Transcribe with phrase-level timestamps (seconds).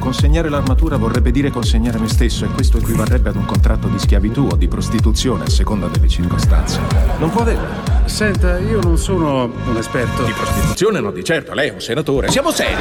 [0.00, 4.48] Consegnare l'armatura vorrebbe dire consegnare me stesso E questo equivarrebbe ad un contratto di schiavitù
[4.50, 6.80] o di prostituzione A seconda delle circostanze.
[7.18, 10.24] Non può averlo Senta, io non sono un esperto.
[10.24, 12.28] Di prostituzione no di certo, lei è un senatore.
[12.28, 12.74] Siamo seri.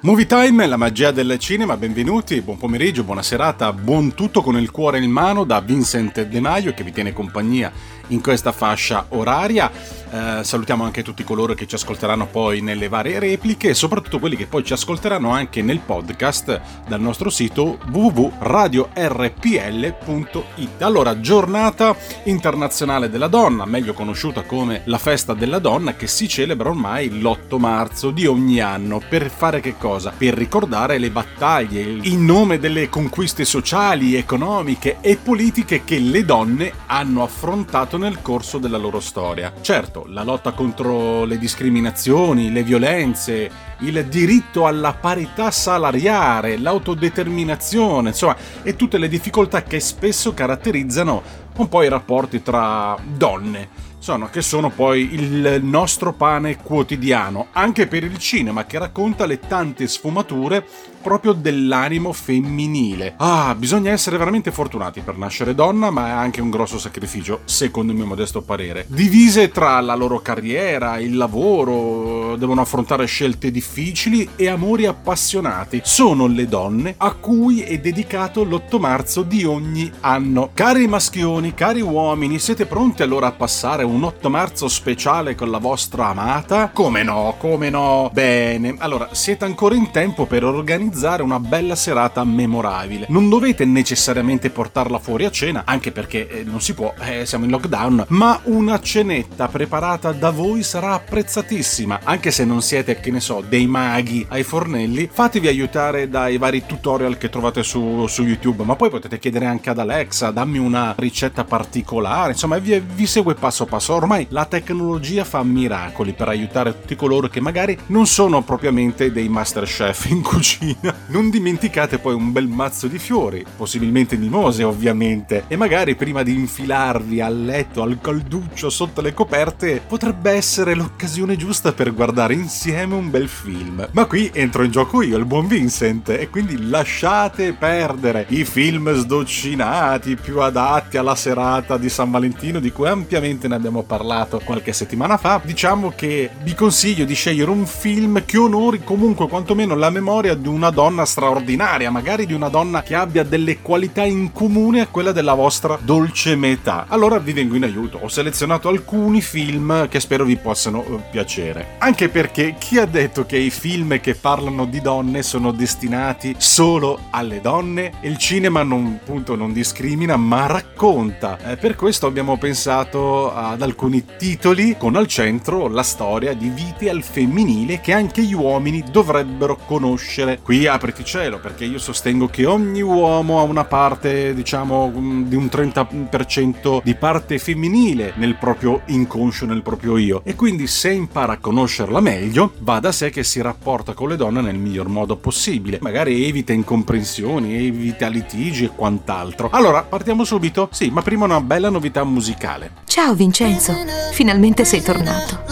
[0.00, 4.70] Movie Time, la magia del cinema, benvenuti, buon pomeriggio, buona serata, buon tutto con il
[4.70, 7.72] cuore in mano da Vincent De Maio che vi tiene compagnia
[8.08, 9.70] in questa fascia oraria.
[10.08, 14.36] Eh, salutiamo anche tutti coloro che ci ascolteranno poi nelle varie repliche e soprattutto quelli
[14.36, 20.82] che poi ci ascolteranno anche nel podcast dal nostro sito www.radiorpl.it.
[20.82, 26.68] Allora, giornata internazionale della donna, meglio conosciuta come la festa della donna, che si celebra
[26.68, 29.00] ormai l'8 marzo di ogni anno.
[29.06, 30.12] Per fare che cosa?
[30.16, 36.72] Per ricordare le battaglie in nome delle conquiste sociali, economiche e politiche che le donne
[36.86, 39.52] hanno affrontato nel corso della loro storia.
[39.60, 48.36] Certo, la lotta contro le discriminazioni, le violenze, il diritto alla parità salariale, l'autodeterminazione, insomma,
[48.62, 51.22] e tutte le difficoltà che spesso caratterizzano
[51.56, 53.84] un po' i rapporti tra donne.
[54.30, 59.88] Che sono poi il nostro pane quotidiano, anche per il cinema che racconta le tante
[59.88, 60.64] sfumature
[61.06, 63.14] proprio dell'animo femminile.
[63.18, 67.92] Ah, bisogna essere veramente fortunati per nascere donna, ma è anche un grosso sacrificio, secondo
[67.92, 68.86] il mio modesto parere.
[68.88, 75.80] Divise tra la loro carriera, il lavoro, devono affrontare scelte difficili e amori appassionati.
[75.84, 80.50] Sono le donne a cui è dedicato l'8 marzo di ogni anno.
[80.54, 85.58] Cari maschioni, cari uomini, siete pronti allora a passare un 8 marzo speciale con la
[85.58, 86.70] vostra amata?
[86.72, 88.10] Come no, come no?
[88.12, 93.06] Bene, allora siete ancora in tempo per organizzare una bella serata memorabile.
[93.08, 97.44] Non dovete necessariamente portarla fuori a cena, anche perché eh, non si può, eh, siamo
[97.44, 103.10] in lockdown, ma una cenetta preparata da voi sarà apprezzatissima, anche se non siete, che
[103.10, 108.22] ne so, dei maghi ai fornelli, fatevi aiutare dai vari tutorial che trovate su, su
[108.22, 113.06] YouTube, ma poi potete chiedere anche ad Alexa, dammi una ricetta particolare, insomma vi, vi
[113.06, 113.94] segue passo passo.
[113.94, 119.28] Ormai la tecnologia fa miracoli per aiutare tutti coloro che magari non sono propriamente dei
[119.28, 120.85] master chef in cucina.
[121.08, 126.34] Non dimenticate poi un bel mazzo di fiori, possibilmente mimose ovviamente, e magari prima di
[126.34, 132.94] infilarvi al letto, al calduccio, sotto le coperte, potrebbe essere l'occasione giusta per guardare insieme
[132.94, 133.88] un bel film.
[133.92, 138.92] Ma qui entro in gioco io, il buon Vincent, e quindi lasciate perdere i film
[138.92, 144.72] sdoccinati più adatti alla serata di San Valentino di cui ampiamente ne abbiamo parlato qualche
[144.72, 145.40] settimana fa.
[145.44, 150.48] Diciamo che vi consiglio di scegliere un film che onori comunque quantomeno la memoria di
[150.48, 155.12] una donna straordinaria, magari di una donna che abbia delle qualità in comune a quella
[155.12, 156.86] della vostra dolce metà.
[156.88, 161.76] Allora vi vengo in aiuto, ho selezionato alcuni film che spero vi possano uh, piacere.
[161.78, 166.98] Anche perché chi ha detto che i film che parlano di donne sono destinati solo
[167.10, 167.92] alle donne?
[168.00, 171.38] Il cinema non, appunto, non discrimina, ma racconta.
[171.44, 176.90] Eh, per questo abbiamo pensato ad alcuni titoli con al centro la storia di vite
[176.90, 180.38] al femminile che anche gli uomini dovrebbero conoscere.
[180.42, 184.90] Quindi qui apriti cielo, perché io sostengo che ogni uomo ha una parte, diciamo,
[185.26, 190.22] di un 30% di parte femminile nel proprio inconscio, nel proprio io.
[190.24, 194.16] E quindi se impara a conoscerla meglio, va da sé che si rapporta con le
[194.16, 195.78] donne nel miglior modo possibile.
[195.82, 199.50] Magari evita incomprensioni, evita litigi e quant'altro.
[199.52, 200.68] Allora, partiamo subito?
[200.72, 202.72] Sì, ma prima una bella novità musicale.
[202.86, 203.74] Ciao Vincenzo,
[204.12, 205.44] finalmente sei tornato.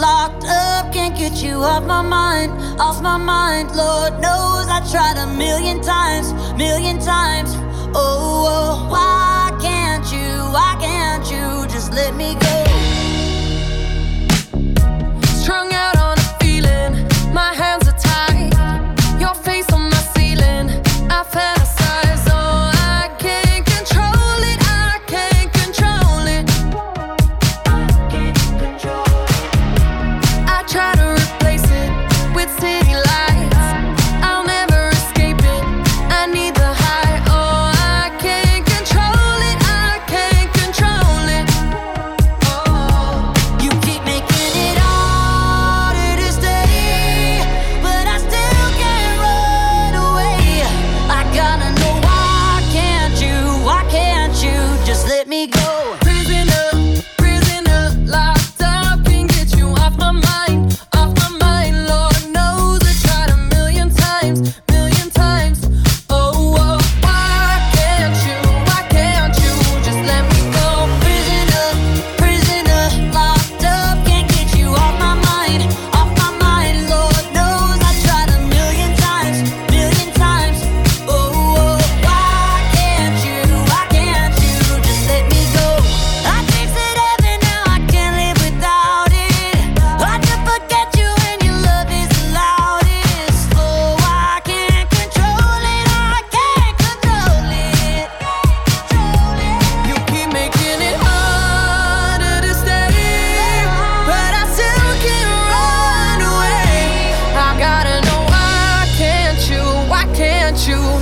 [7.97, 12.54] Oh, oh, why can't you, why can't you just let me go?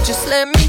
[0.04, 0.63] Just let me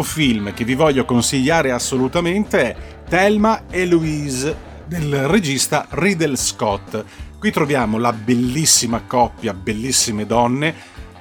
[0.00, 2.76] primo film che vi voglio consigliare assolutamente è
[3.08, 4.56] Thelma e Louise
[4.86, 7.04] del regista Riddle Scott.
[7.38, 10.74] Qui troviamo la bellissima coppia, bellissime donne,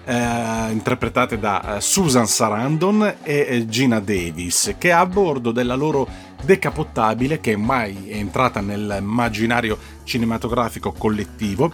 [0.06, 6.08] eh, interpretate da eh, Susan Sarandon e eh, Gina Davis, che a bordo della loro
[6.44, 11.72] decapottabile, che mai è entrata nell'immaginario cinematografico collettivo,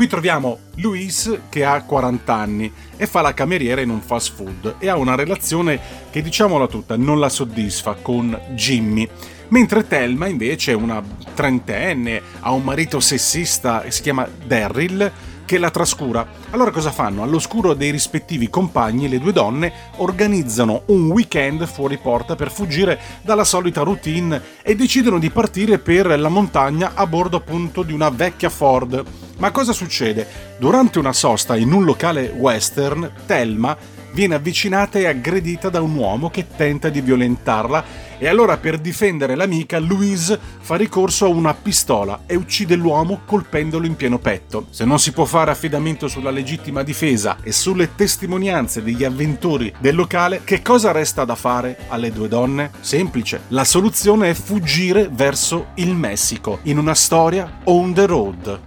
[0.00, 4.76] Qui troviamo Louise che ha 40 anni e fa la cameriera in un fast food
[4.78, 5.78] e ha una relazione
[6.10, 9.06] che diciamola tutta non la soddisfa con Jimmy.
[9.48, 11.02] Mentre Thelma invece è una
[11.34, 15.12] trentenne, ha un marito sessista e si chiama Daryl
[15.50, 16.24] che la trascura.
[16.50, 17.24] Allora cosa fanno?
[17.24, 23.42] All'oscuro dei rispettivi compagni le due donne organizzano un weekend fuori porta per fuggire dalla
[23.42, 28.48] solita routine e decidono di partire per la montagna a bordo appunto di una vecchia
[28.48, 29.02] Ford.
[29.38, 30.54] Ma cosa succede?
[30.60, 33.76] Durante una sosta in un locale western, Thelma
[34.12, 39.34] viene avvicinata e aggredita da un uomo che tenta di violentarla e allora per difendere
[39.34, 44.66] l'amica Louise fa ricorso a una pistola e uccide l'uomo colpendolo in pieno petto.
[44.68, 49.94] Se non si può fare affidamento sulla legittima difesa e sulle testimonianze degli avventori del
[49.94, 52.70] locale, che cosa resta da fare alle due donne?
[52.80, 58.60] Semplice, la soluzione è fuggire verso il Messico in una storia on the road.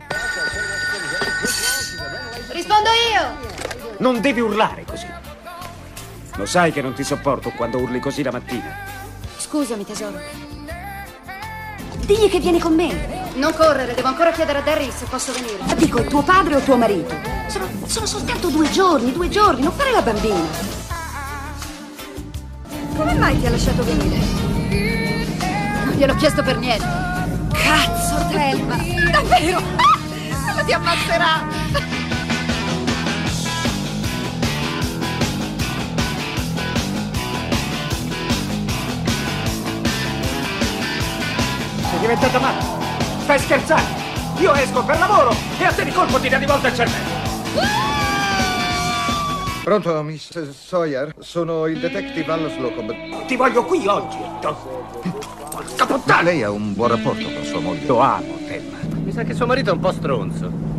[2.50, 3.51] Rispondo io!
[4.00, 5.12] Non devi urlare così.
[6.35, 8.75] Lo sai che non ti sopporto quando urli così la mattina.
[9.37, 10.19] Scusami, tesoro.
[12.05, 13.31] Digli che vieni con me.
[13.35, 15.75] Non correre, devo ancora chiedere a Daryl se posso venire.
[15.75, 17.15] Dico, tuo padre o tuo marito?
[17.47, 20.81] Sono, sono soltanto due giorni, due giorni, non fare la bambina.
[22.95, 24.17] Come mai ti ha lasciato venire?
[25.85, 26.85] Non gliel'ho chiesto per niente.
[27.53, 28.75] Cazzo, Thelma!
[29.11, 29.57] Davvero?
[29.57, 30.63] Ah!
[30.63, 31.41] Ti ammazzerà!
[42.03, 42.65] Diventata matta?
[43.22, 44.01] Stai scherzando?
[44.39, 47.22] Io esco per lavoro e a te di colpo ti dà di volta il cervello.
[49.63, 51.13] Pronto, Miss Sawyer?
[51.19, 53.25] Sono il detective Allo Slocum.
[53.25, 54.17] Ti voglio qui oggi.
[54.41, 56.24] Porca puttana!
[56.24, 57.86] Lei ha un buon rapporto con sua moglie?
[57.86, 58.79] Lo amo, Thelma.
[59.01, 60.72] Mi sa che suo marito è un po' stronzo.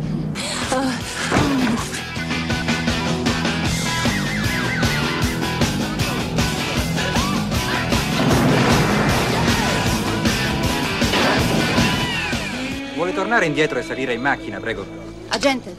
[13.25, 14.85] Tornare indietro e salire in macchina, prego?
[15.29, 15.75] Agente,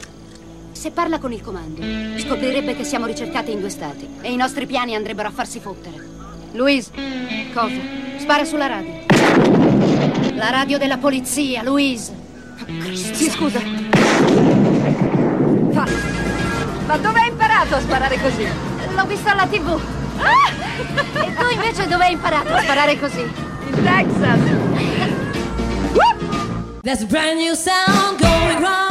[0.73, 1.81] se parla con il comando,
[2.19, 5.95] scoprirebbe che siamo ricercate in due stati e i nostri piani andrebbero a farsi fottere.
[6.51, 6.91] Louise,
[7.53, 7.79] cosa?
[8.17, 9.05] Spara sulla radio.
[10.33, 12.11] La radio della polizia, Louise.
[12.91, 13.59] Sì, scusa.
[15.71, 15.87] Fa.
[16.85, 18.45] Ma dove hai imparato a sparare così?
[18.93, 19.79] L'ho vista alla tv.
[20.17, 21.23] Ah!
[21.23, 23.21] E tu invece dove hai imparato a sparare così?
[23.21, 24.96] In Texas.
[26.87, 28.86] There's a brand new sound going wrong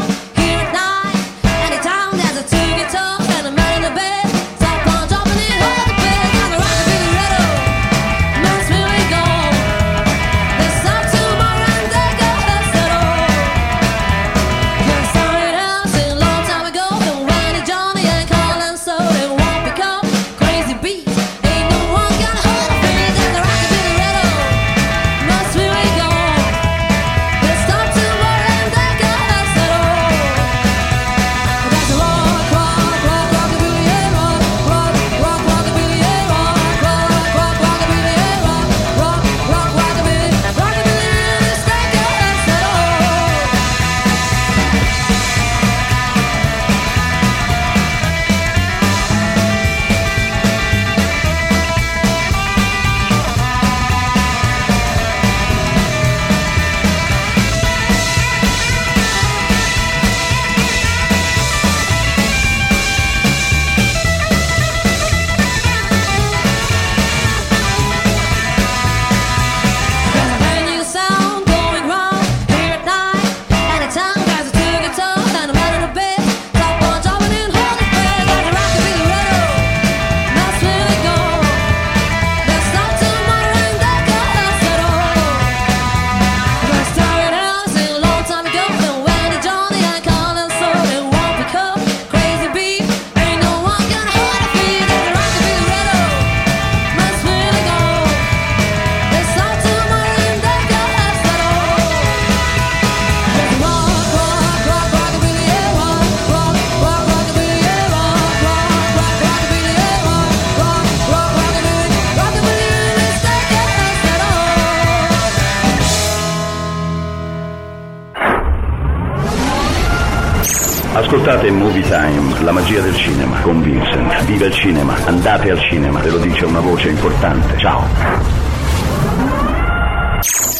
[121.27, 124.25] Ascoltate Movie Time, la magia del cinema, con Vincent.
[124.27, 127.59] Viva il cinema, andate al cinema, ve lo dice una voce importante.
[127.59, 127.83] Ciao.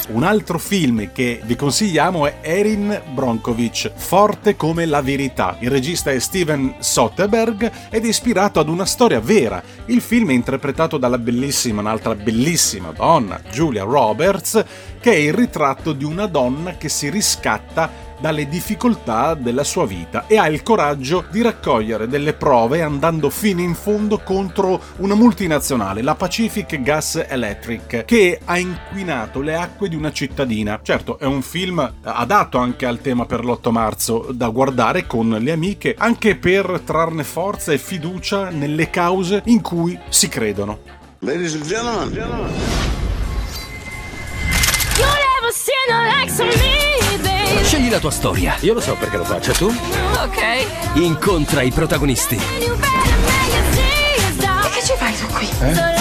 [0.09, 5.57] Un altro film che vi consigliamo è Erin Bronkovich, Forte come la verità.
[5.61, 9.63] Il regista è Steven Soderbergh ed è ispirato ad una storia vera.
[9.85, 14.65] Il film è interpretato dalla bellissima, un'altra bellissima donna, Julia Roberts,
[14.99, 20.25] che è il ritratto di una donna che si riscatta dalle difficoltà della sua vita
[20.27, 26.03] e ha il coraggio di raccogliere delle prove andando fino in fondo contro una multinazionale,
[26.03, 30.81] la Pacific Gas Electric, che ha inquinato le acque di una cittadina.
[30.83, 35.53] Certo, è un film adatto anche al tema per l'8 marzo da guardare con le
[35.53, 40.79] amiche, anche per trarne forza e fiducia nelle cause in cui si credono.
[41.21, 42.13] Ladies and gentlemen.
[44.99, 47.36] You never seen the likes of me, baby.
[47.63, 48.57] Scegli la tua storia.
[48.61, 49.67] Io lo so perché lo faccio tu.
[49.67, 50.95] Ok.
[50.95, 52.37] Incontra i protagonisti.
[52.37, 52.41] E
[54.71, 55.49] che ci fai tu qui?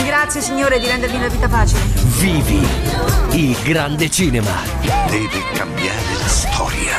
[0.06, 1.82] Grazie signore di rendermi la vita facile.
[2.18, 2.66] Vivi
[3.32, 4.62] il grande cinema.
[5.10, 6.94] Devi cambiare la storia.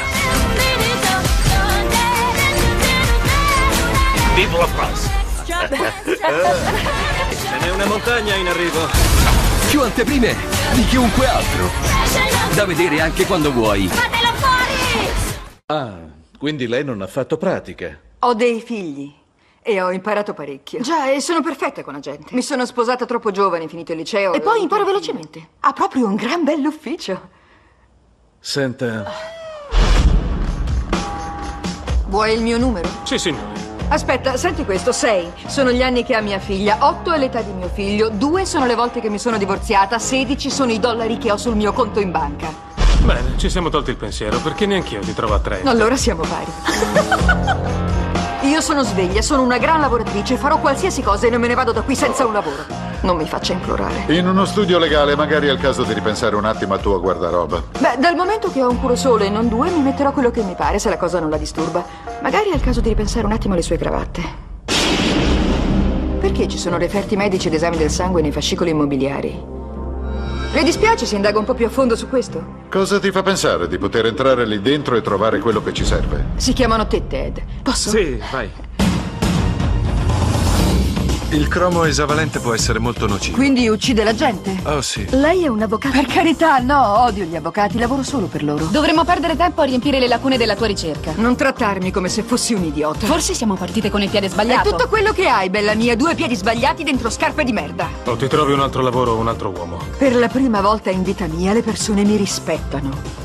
[4.35, 5.09] Vivo la France.
[5.47, 5.55] Ce
[7.61, 8.89] n'è una montagna in arrivo.
[9.71, 10.35] Più anteprime
[10.73, 11.71] di chiunque altro.
[12.55, 13.89] Da vedere anche quando vuoi.
[15.69, 15.97] Ah,
[16.39, 17.99] quindi lei non ha fatto pratica.
[18.21, 19.13] Ho dei figli
[19.63, 20.81] E ho imparato parecchio.
[20.81, 22.33] Già, e sono perfetta con la gente.
[22.37, 24.33] Mi sono sposata troppo giovane, finito il liceo.
[24.33, 25.45] E poi imparo velocemente.
[25.59, 27.31] Ha proprio un gran bell'ufficio.
[28.39, 29.11] Senta.
[32.07, 32.89] Vuoi il mio numero?
[33.03, 33.65] Sì, signore.
[33.89, 34.93] Aspetta, senti questo.
[34.93, 38.47] Sei sono gli anni che ha mia figlia, otto è l'età di mio figlio, due
[38.47, 41.73] sono le volte che mi sono divorziata, sedici sono i dollari che ho sul mio
[41.73, 42.76] conto in banca.
[43.07, 45.69] Bene, ci siamo tolti il pensiero, perché neanch'io ti trovo attraente.
[45.69, 46.51] Allora siamo pari.
[48.49, 51.71] Io sono sveglia, sono una gran lavoratrice, farò qualsiasi cosa e non me ne vado
[51.71, 52.65] da qui senza un lavoro.
[53.03, 54.07] Non mi faccia implorare.
[54.09, 57.63] In uno studio legale magari è il caso di ripensare un attimo al tuo guardaroba.
[57.79, 60.43] Beh, dal momento che ho un culo solo e non due, mi metterò quello che
[60.43, 61.85] mi pare se la cosa non la disturba.
[62.23, 64.23] Magari è il caso di ripensare un attimo alle sue cravatte.
[66.19, 69.56] Perché ci sono referti medici ed esami del sangue nei fascicoli immobiliari?
[70.53, 72.65] Le dispiace se indaga un po' più a fondo su questo?
[72.71, 76.25] Cosa ti fa pensare di poter entrare lì dentro e trovare quello che ci serve?
[76.37, 77.43] Si chiamano tette, Ed.
[77.63, 77.91] Posso?
[77.91, 78.51] Sì, vai.
[81.31, 83.37] Il cromo esavalente può essere molto nocivo.
[83.37, 84.57] Quindi uccide la gente?
[84.65, 85.05] Oh sì.
[85.11, 85.97] Lei è un avvocato?
[86.01, 88.67] Per carità, no, odio gli avvocati, lavoro solo per loro.
[88.67, 91.13] Dovremmo perdere tempo a riempire le lacune della tua ricerca.
[91.17, 93.07] Non trattarmi come se fossi un idiota.
[93.07, 94.71] Forse siamo partite con il piede È sbagliato.
[94.71, 97.89] tutto quello che hai, bella mia, due piedi sbagliati dentro scarpe di merda.
[98.05, 99.79] O ti trovi un altro lavoro o un altro uomo.
[99.99, 103.25] Per la prima volta in vita mia le persone mi rispettano.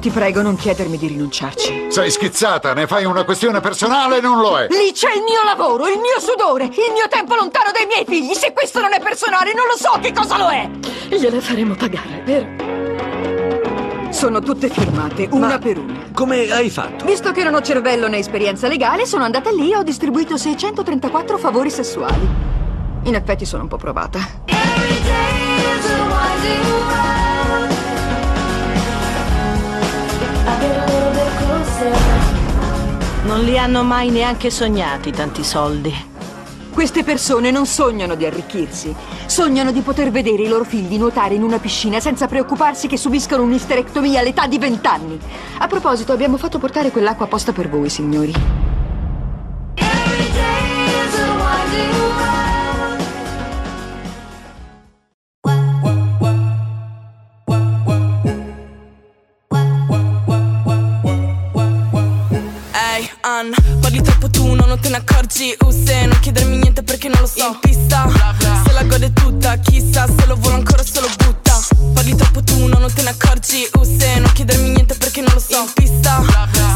[0.00, 1.88] Ti prego, non chiedermi di rinunciarci.
[1.90, 4.66] Sei schizzata, ne fai una questione personale, non lo è.
[4.70, 8.32] Lì c'è il mio lavoro, il mio sudore, il mio tempo lontano dai miei figli.
[8.32, 10.70] Se questo non è personale, non lo so che cosa lo è.
[11.14, 14.10] Gliele faremo pagare, vero?
[14.10, 16.08] Sono tutte firmate, una per una.
[16.14, 17.04] Come hai fatto?
[17.04, 21.36] Visto che non ho cervello né esperienza legale, sono andata lì e ho distribuito 634
[21.36, 22.26] favori sessuali.
[23.02, 24.18] In effetti sono un po' provata.
[33.24, 36.08] Non li hanno mai neanche sognati tanti soldi.
[36.70, 38.94] Queste persone non sognano di arricchirsi,
[39.24, 43.42] sognano di poter vedere i loro figli nuotare in una piscina senza preoccuparsi che subiscano
[43.44, 45.18] un'isterectomia all'età di vent'anni.
[45.58, 48.69] A proposito, abbiamo fatto portare quell'acqua apposta per voi, signori.
[64.80, 67.46] Te ne accorgi Uh, se non chiedermi niente perché non lo so.
[67.46, 68.08] In pista,
[68.64, 71.39] se la gode tutta Chissà se lo vuole ancora se lo butta
[72.10, 73.68] Parli troppo tu, no, non te ne accorgi.
[73.74, 75.60] Uh, se non chiedermi niente perché non lo so.
[75.60, 76.22] In pista,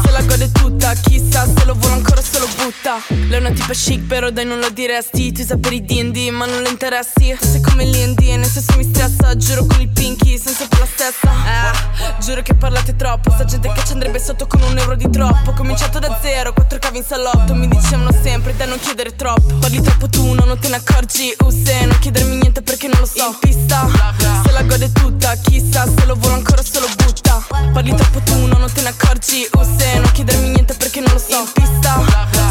[0.03, 3.01] se la gode tutta Chissà se lo vuole ancora se lo butta.
[3.07, 5.31] Lei è una tipa chic però dai non lo diresti.
[5.31, 7.35] Tu usa per i D&D ma non le interessi.
[7.39, 9.35] Sei come l'I&D e nel senso mi stressa.
[9.35, 11.29] Giuro con il pinky senza per la stessa.
[11.29, 13.31] Eh, Giuro che parlate troppo.
[13.31, 15.51] Sta gente che ci andrebbe sotto con un euro di troppo.
[15.53, 17.53] Cominciato da zero, quattro cavi in salotto.
[17.53, 19.55] Mi dicevano sempre da non chiedere troppo.
[19.55, 21.33] Parli troppo tu, no, non te ne accorgi.
[21.39, 23.27] Uh, se non chiedermi niente perché non lo so.
[23.27, 27.45] In pista, la gode tutta Chissà se lo vuole ancora se lo butta.
[27.73, 31.11] Parli troppo tu, no, non te ne accorgi Uh, se non chiedermi niente perché non
[31.11, 31.39] lo so.
[31.39, 32.01] In pista,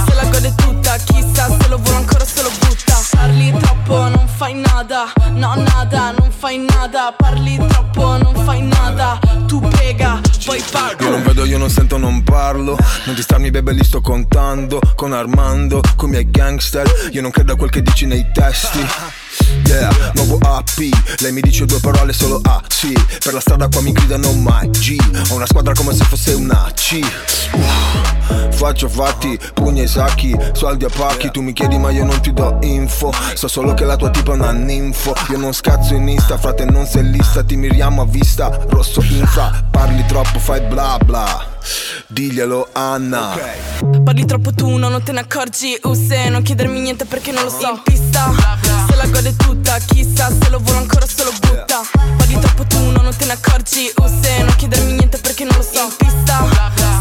[0.07, 3.01] se la gode tutta Chissà se lo vuole ancora se lo butta.
[3.11, 5.13] Parli troppo, non fai nada.
[5.31, 7.15] No, nada, non fai nada.
[7.17, 9.19] Parli troppo, non fai nada.
[9.47, 11.05] Tu pega, poi pago.
[11.05, 12.77] Io non vedo, io non sento, non parlo.
[13.05, 14.81] Non distarmi bebe li sto contando.
[14.95, 16.87] Con Armando, con i miei gangster.
[17.13, 19.23] Io non credo a quel che dici nei testi
[19.67, 20.89] Yeah, nuovo AP
[21.21, 24.69] Lei mi dice due parole solo A, sì Per la strada qua mi gridano mai
[24.71, 24.97] G.
[25.31, 27.01] Ho una squadra come se fosse una C.
[27.53, 32.21] Uh, Faccio fatti, pugni ai sacchi Soldi a pacchi, tu mi chiedi ma io non
[32.21, 33.13] ti do info.
[33.35, 35.15] So solo che la tua tipa è una ninfo.
[35.31, 37.43] Io non scazzo in insta, frate non sei lista.
[37.43, 39.67] Ti miriamo a vista, rosso infra.
[39.71, 41.54] Parli troppo, fai bla bla
[42.07, 43.39] Diglielo Anna.
[44.05, 45.79] Parli troppo tu, no, non te ne accorgi.
[45.83, 47.69] Uh, se non chiedermi niente perché non lo so.
[47.69, 48.33] In pista,
[48.89, 51.81] se la gode tutta Chissà se lo vuole ancora se lo butta.
[52.17, 53.91] Parli troppo tu, no, non te ne accorgi.
[53.97, 55.83] Uh, se non chiedermi niente perché non lo so.
[55.83, 56.49] In pista,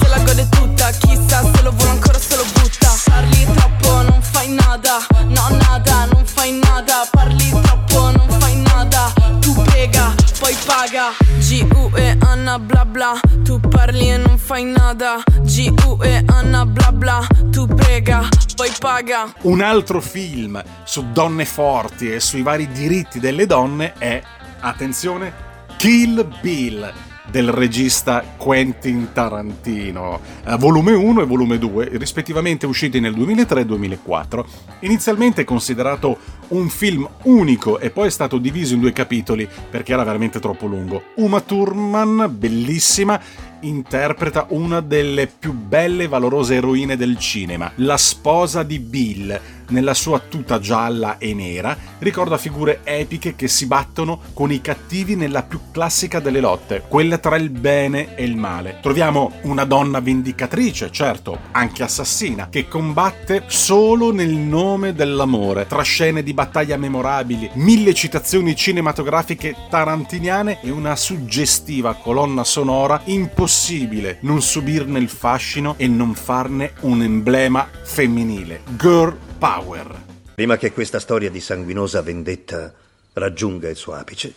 [0.02, 2.96] se la gode tutta Chissà se lo vuole ancora se lo butta.
[3.06, 5.06] Parli troppo, non fai nada.
[5.28, 7.08] No, nada, non fai nada.
[7.12, 9.12] Parli troppo, non fai nada.
[9.40, 11.12] Tu pega, poi paga
[11.54, 13.20] G-U-E Anna bla bla.
[13.44, 15.22] Tu parli e non fai nada.
[15.42, 17.28] G-U-E Anna bla bla.
[17.52, 19.32] Tu prega, poi paga.
[19.42, 24.20] Un altro film su donne forti e sui vari diritti delle donne è,
[24.62, 25.32] attenzione,
[25.78, 26.92] Kill Bill
[27.34, 33.66] del regista Quentin Tarantino, eh, volume 1 e volume 2, rispettivamente usciti nel 2003 e
[33.66, 34.46] 2004.
[34.82, 36.16] Inizialmente considerato
[36.50, 40.68] un film unico e poi è stato diviso in due capitoli perché era veramente troppo
[40.68, 41.06] lungo.
[41.16, 43.20] Uma Thurman, bellissima,
[43.62, 49.40] interpreta una delle più belle e valorose eroine del cinema, la sposa di Bill,
[49.74, 55.16] nella sua tuta gialla e nera, ricorda figure epiche che si battono con i cattivi
[55.16, 58.78] nella più classica delle lotte, quella tra il bene e il male.
[58.82, 66.24] Troviamo una donna vendicatrice, certo, anche assassina, che combatte solo nel nome dell'amore, tra scene
[66.24, 75.00] di battaglia memorabili, mille citazioni cinematografiche tarantiniane e una suggestiva colonna sonora impossibile non subirne
[75.00, 78.62] il fascino e non farne un emblema femminile.
[78.78, 80.06] Girl Power.
[80.36, 82.74] Prima che questa storia di sanguinosa vendetta
[83.12, 84.34] raggiunga il suo apice,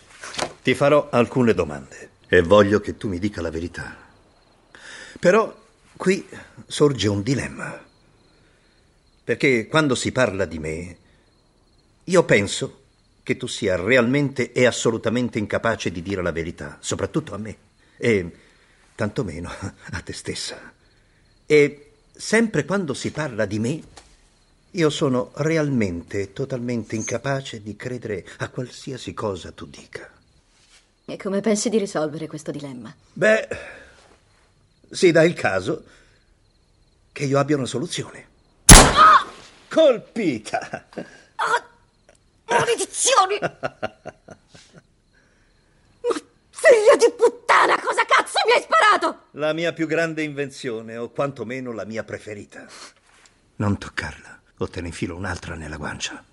[0.61, 3.95] ti farò alcune domande e voglio che tu mi dica la verità.
[5.17, 5.63] Però
[5.95, 6.27] qui
[6.65, 7.81] sorge un dilemma.
[9.23, 10.97] Perché quando si parla di me,
[12.03, 12.81] io penso
[13.23, 17.57] che tu sia realmente e assolutamente incapace di dire la verità, soprattutto a me,
[17.95, 18.29] e
[18.93, 19.49] tantomeno
[19.91, 20.73] a te stessa.
[21.45, 23.81] E sempre quando si parla di me,
[24.77, 30.07] io sono realmente e totalmente incapace di credere a qualsiasi cosa tu dica.
[31.05, 32.95] E come pensi di risolvere questo dilemma?
[33.13, 33.47] Beh,
[34.89, 35.83] si dà il caso
[37.11, 38.27] che io abbia una soluzione.
[39.67, 40.87] Colpita!
[42.45, 43.39] Maledizioni!
[43.39, 43.49] Ma
[46.49, 49.23] figlia di puttana, cosa cazzo mi hai sparato?
[49.31, 52.67] La mia più grande invenzione, o quantomeno la mia preferita.
[53.55, 56.23] Non toccarla, o te ne infilo un'altra nella guancia.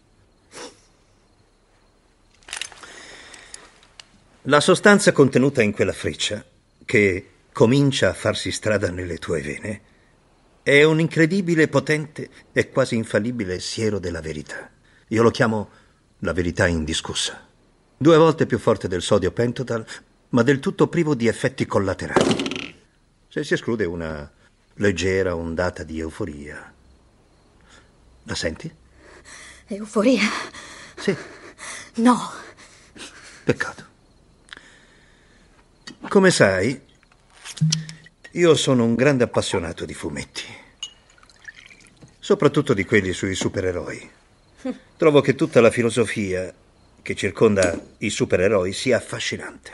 [4.42, 6.44] La sostanza contenuta in quella freccia,
[6.84, 9.80] che comincia a farsi strada nelle tue vene,
[10.62, 14.70] è un incredibile, potente e quasi infallibile siero della verità.
[15.08, 15.70] Io lo chiamo
[16.18, 17.46] la verità indiscussa.
[17.96, 19.86] Due volte più forte del sodio pentotal,
[20.30, 22.74] ma del tutto privo di effetti collaterali.
[23.28, 24.30] Se si esclude una
[24.74, 26.73] leggera ondata di euforia.
[28.24, 28.72] La senti?
[29.66, 30.22] Euforia?
[30.96, 31.16] Sì.
[31.96, 32.18] No.
[33.44, 33.84] Peccato.
[36.08, 36.80] Come sai,
[38.32, 40.42] io sono un grande appassionato di fumetti,
[42.18, 44.10] soprattutto di quelli sui supereroi.
[44.96, 46.52] Trovo che tutta la filosofia
[47.02, 49.70] che circonda i supereroi sia affascinante.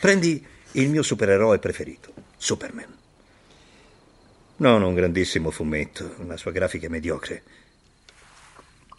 [0.00, 2.92] Prendi il mio supereroe preferito, Superman.
[4.56, 7.42] Non un grandissimo fumetto, una sua grafica mediocre.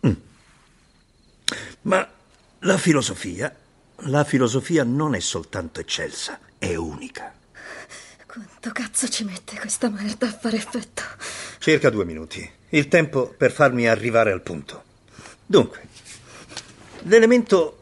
[0.08, 0.14] Mm.
[1.82, 2.08] Ma
[2.60, 3.56] la filosofia,
[3.98, 7.34] la filosofia non è soltanto eccelsa, è unica.
[8.26, 11.04] Quanto cazzo ci mette questa merda a fare effetto?
[11.60, 12.50] Circa due minuti.
[12.70, 14.84] Il tempo per farmi arrivare al punto.
[15.46, 15.88] Dunque,
[17.04, 17.78] l'elemento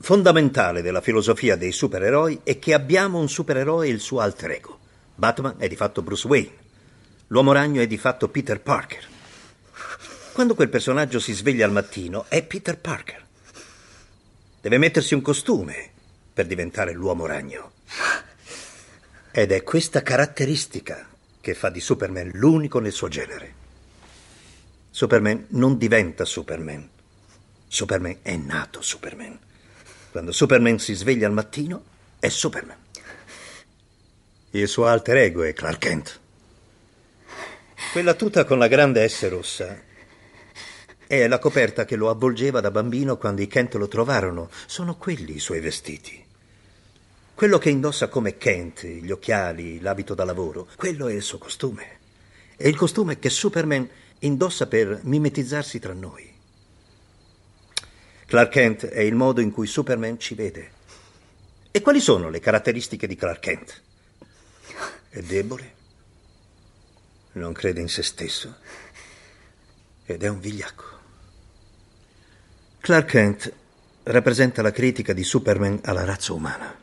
[0.00, 4.78] fondamentale della filosofia dei supereroi è che abbiamo un supereroe e il suo alter ego.
[5.14, 6.56] Batman è di fatto Bruce Wayne.
[7.28, 9.11] L'uomo ragno è di fatto Peter Parker.
[10.32, 13.26] Quando quel personaggio si sveglia al mattino è Peter Parker.
[14.62, 15.90] Deve mettersi un costume
[16.32, 17.72] per diventare l'uomo ragno.
[19.30, 21.06] Ed è questa caratteristica
[21.38, 23.54] che fa di Superman l'unico nel suo genere.
[24.88, 26.88] Superman non diventa Superman.
[27.68, 29.38] Superman è nato Superman.
[30.10, 31.84] Quando Superman si sveglia al mattino,
[32.18, 32.78] è Superman.
[34.52, 36.20] Il suo alter ego è Clark Kent.
[37.92, 39.90] Quella tuta con la grande S rossa
[41.12, 44.48] è la coperta che lo avvolgeva da bambino quando i Kent lo trovarono.
[44.64, 46.24] Sono quelli i suoi vestiti.
[47.34, 51.98] Quello che indossa come Kent, gli occhiali, l'abito da lavoro, quello è il suo costume.
[52.56, 53.86] È il costume che Superman
[54.20, 56.32] indossa per mimetizzarsi tra noi.
[58.24, 60.70] Clark Kent è il modo in cui Superman ci vede.
[61.70, 63.82] E quali sono le caratteristiche di Clark Kent?
[65.10, 65.74] È debole,
[67.32, 68.56] non crede in se stesso
[70.06, 70.91] ed è un vigliacco.
[72.82, 73.52] Clark Kent
[74.02, 76.76] rappresenta la critica di Superman alla razza umana.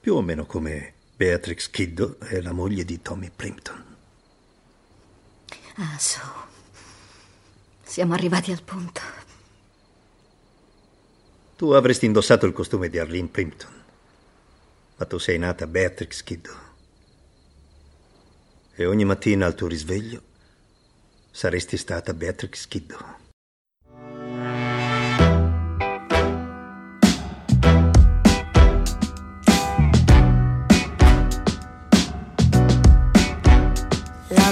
[0.00, 3.96] Più o meno come Beatrix Kiddo è la moglie di Tommy Plimpton.
[5.78, 6.20] Ah, su.
[7.82, 9.00] Siamo arrivati al punto.
[11.56, 13.82] Tu avresti indossato il costume di Arlene Plimpton,
[14.94, 16.56] ma tu sei nata Beatrix Kiddo.
[18.76, 20.22] E ogni mattina al tuo risveglio
[21.32, 23.19] saresti stata Beatrix Kiddo.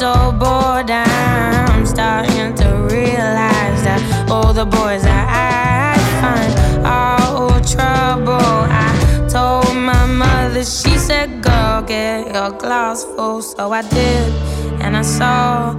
[0.00, 0.90] So bored.
[0.90, 8.64] I'm starting to realize that all the boys that I find are all trouble.
[8.86, 13.42] I told my mother, she said, Girl, get your glass full.
[13.42, 14.32] So I did,
[14.80, 15.76] and I saw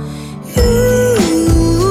[0.55, 1.90] you.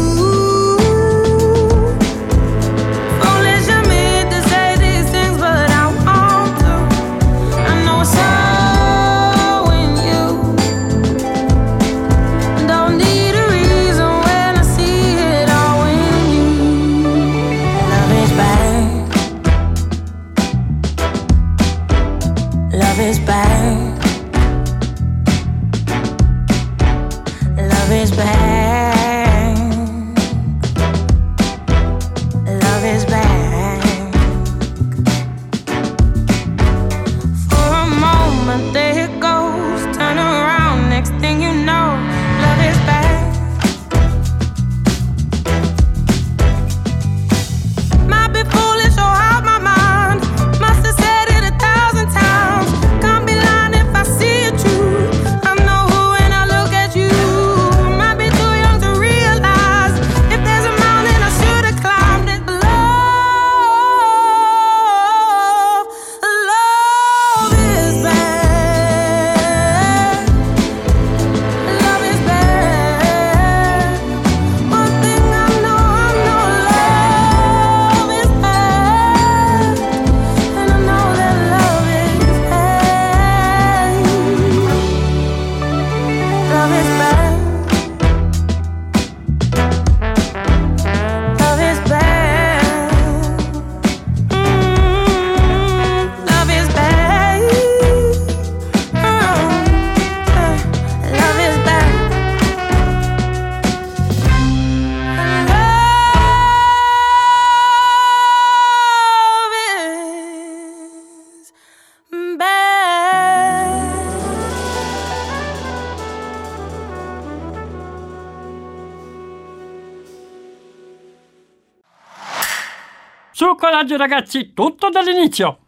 [123.33, 125.59] Su coraggio ragazzi, tutto dall'inizio.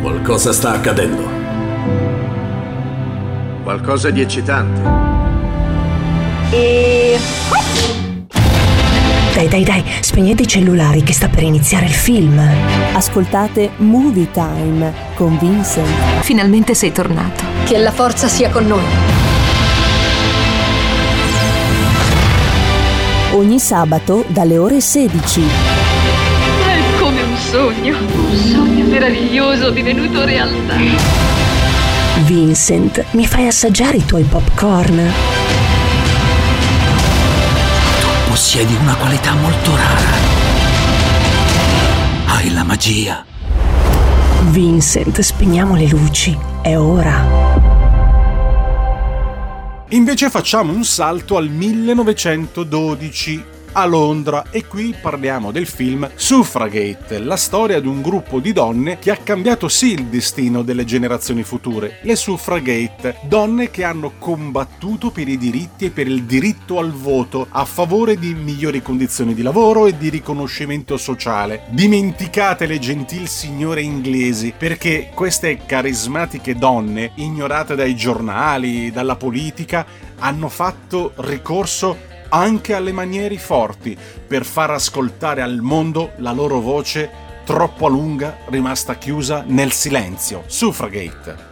[0.00, 1.28] Qualcosa sta accadendo.
[3.64, 4.80] Qualcosa di eccitante.
[6.50, 7.18] E...
[9.34, 12.38] Dai, dai, dai, spegnete i cellulari che sta per iniziare il film.
[12.92, 16.20] Ascoltate Movie Time con Vincent.
[16.20, 17.42] Finalmente sei tornato.
[17.64, 18.84] Che la forza sia con noi.
[23.32, 25.77] Ogni sabato dalle ore 16.
[27.50, 30.76] Sogno, un sogno meraviglioso divenuto realtà.
[32.26, 35.10] Vincent, mi fai assaggiare i tuoi popcorn?
[38.28, 40.10] Possiedi una qualità molto rara.
[42.26, 43.24] Hai la magia.
[44.50, 46.36] Vincent, spegniamo le luci.
[46.60, 47.24] È ora.
[49.88, 57.36] Invece facciamo un salto al 1912 a Londra e qui parliamo del film Suffragate, la
[57.36, 61.98] storia di un gruppo di donne che ha cambiato sì il destino delle generazioni future,
[62.02, 67.46] le suffragate, donne che hanno combattuto per i diritti e per il diritto al voto
[67.50, 71.62] a favore di migliori condizioni di lavoro e di riconoscimento sociale.
[71.70, 79.86] Dimenticate le gentil signore inglesi perché queste carismatiche donne, ignorate dai giornali, dalla politica,
[80.18, 87.26] hanno fatto ricorso anche alle manieri forti, per far ascoltare al mondo la loro voce
[87.44, 90.42] troppo a lunga rimasta chiusa nel silenzio.
[90.46, 91.46] Suffragate.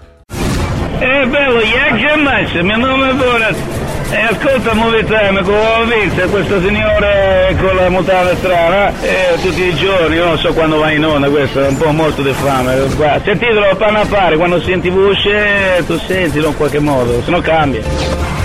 [0.98, 3.56] Eh bello, c'è Max, mio nome è Borat.
[4.08, 9.62] E ascolta Movie Time, come ho visto questo signore con la mutanda strana, eh, tutti
[9.62, 12.32] i giorni, io non so quando va in onda questo, è un po' morto di
[12.32, 12.76] fame.
[12.94, 17.40] Guarda, Sentitelo panna a pari, quando senti voce tu sentilo in qualche modo, se no
[17.40, 18.35] cambia.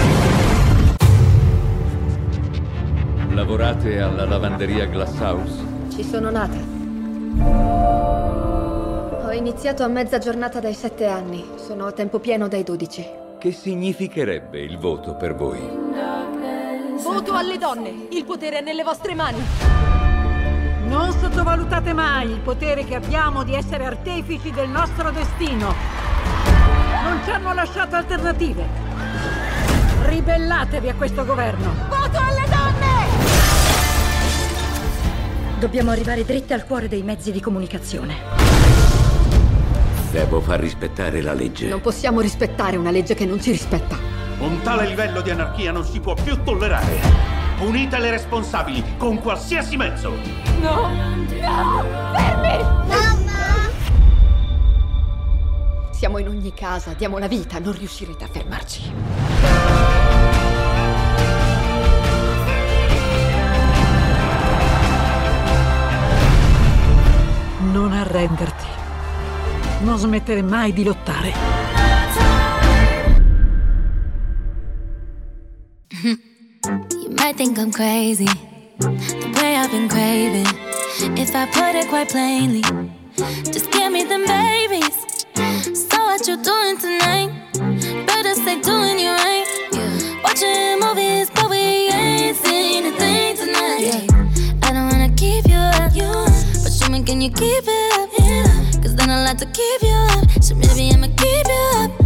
[3.42, 5.66] Lavorate alla lavanderia Glass House?
[5.90, 6.56] Ci sono nata.
[9.26, 11.44] Ho iniziato a mezza giornata dai sette anni.
[11.56, 13.10] Sono a tempo pieno dai 12.
[13.40, 15.60] Che significherebbe il voto per voi?
[17.02, 18.10] Voto alle donne!
[18.12, 19.40] Il potere è nelle vostre mani!
[20.86, 25.74] Non sottovalutate mai il potere che abbiamo di essere artefici del nostro destino.
[27.04, 28.68] Non ci hanno lasciato alternative.
[30.04, 31.74] Ribellatevi a questo governo.
[31.90, 32.41] Voto alle
[35.62, 38.16] Dobbiamo arrivare dritte al cuore dei mezzi di comunicazione.
[40.10, 41.68] Devo far rispettare la legge.
[41.68, 43.96] Non possiamo rispettare una legge che non ci rispetta.
[44.40, 47.00] Un tale livello di anarchia non si può più tollerare.
[47.60, 50.10] Punite le responsabili con qualsiasi mezzo.
[50.62, 50.90] No!
[50.90, 51.86] No!
[52.12, 52.66] Fermi!
[55.92, 59.61] Siamo in ogni casa, diamo la vita, non riuscirete a fermarci.
[67.82, 68.66] Non arrenderti.
[69.80, 71.34] Non smettere mai di lottare.
[76.04, 78.30] You might think I'm crazy,
[78.78, 80.46] the way I've been craving.
[81.18, 82.62] If I put it quite plainly,
[83.52, 84.96] just give me them babies.
[85.74, 87.32] So what you doing tonight?
[88.06, 88.81] Better stay doing
[97.22, 98.82] you keep it up?
[98.82, 100.44] Cause then I'll have to keep you up.
[100.44, 102.01] So maybe I'ma keep you up.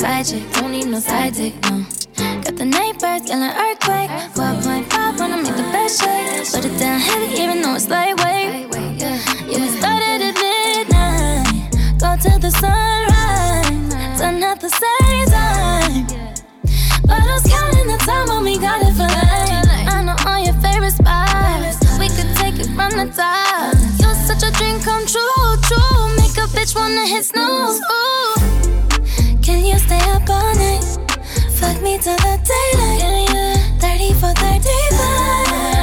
[0.00, 0.42] Side chick.
[0.52, 1.84] Don't need no side dick, no.
[2.16, 4.08] Got the neighbors yelling earthquake.
[4.32, 6.50] 1.5 when I make the bed shake.
[6.52, 8.72] Put it down heavy, even though it's lightweight.
[8.96, 11.68] Yeah, we started at midnight.
[12.00, 14.18] Go till the sunrise.
[14.18, 16.06] Done at the same time.
[17.04, 19.68] But I was counting the time when we got it for life.
[19.84, 21.76] I know all your favorite spots.
[22.00, 23.76] We could take it from the top.
[24.00, 26.00] You're such a dream come true, true.
[26.16, 27.80] Make a bitch wanna hit snooze.
[27.80, 28.39] Ooh.
[29.60, 30.82] Can you stay up all night?
[31.52, 33.60] Fuck me till the daylight.
[33.78, 35.79] 30 for 35.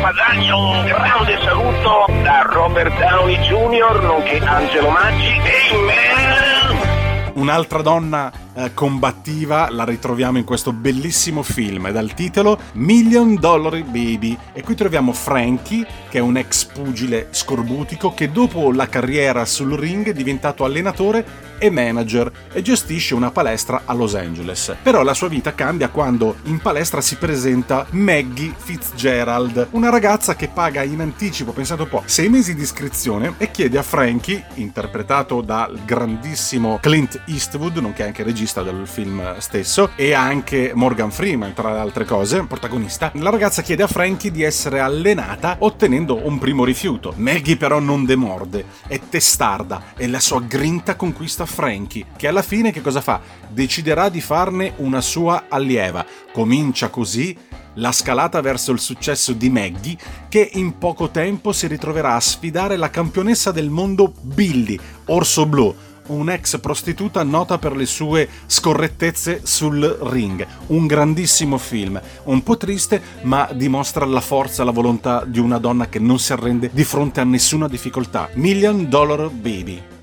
[0.00, 4.02] Padagna un grande saluto da Robert Downey Jr.
[4.02, 5.32] nonché Angelo Maggi.
[5.72, 6.96] Amen!
[7.34, 14.36] Un'altra donna eh, combattiva la ritroviamo in questo bellissimo film dal titolo Million Dollar Baby
[14.54, 19.74] e qui troviamo Frankie che è un ex pugile scorbutico che dopo la carriera sul
[19.74, 21.24] ring è diventato allenatore
[21.58, 24.76] e manager e gestisce una palestra a Los Angeles.
[24.82, 30.48] Però la sua vita cambia quando in palestra si presenta Maggie Fitzgerald, una ragazza che
[30.48, 35.40] paga in anticipo, pensate un po', sei mesi di iscrizione e chiede a Frankie, interpretato
[35.40, 41.72] dal grandissimo Clint Eastwood, nonché anche regista del film stesso, e anche Morgan Freeman, tra
[41.72, 46.64] le altre cose, protagonista, la ragazza chiede a Frankie di essere allenata ottenendo un primo
[46.64, 47.14] rifiuto.
[47.16, 52.72] Maggie però non demorde, è testarda e la sua grinta conquista Frankie, che alla fine
[52.72, 53.20] che cosa fa?
[53.48, 56.04] Deciderà di farne una sua allieva.
[56.32, 57.36] Comincia così
[57.74, 59.96] la scalata verso il successo di Maggie,
[60.28, 65.74] che in poco tempo si ritroverà a sfidare la campionessa del mondo Billy, Orso Blu,
[66.06, 70.46] un'ex prostituta nota per le sue scorrettezze sul ring.
[70.68, 75.88] Un grandissimo film, un po' triste, ma dimostra la forza la volontà di una donna
[75.88, 78.28] che non si arrende di fronte a nessuna difficoltà.
[78.34, 79.95] Million Dollar Baby.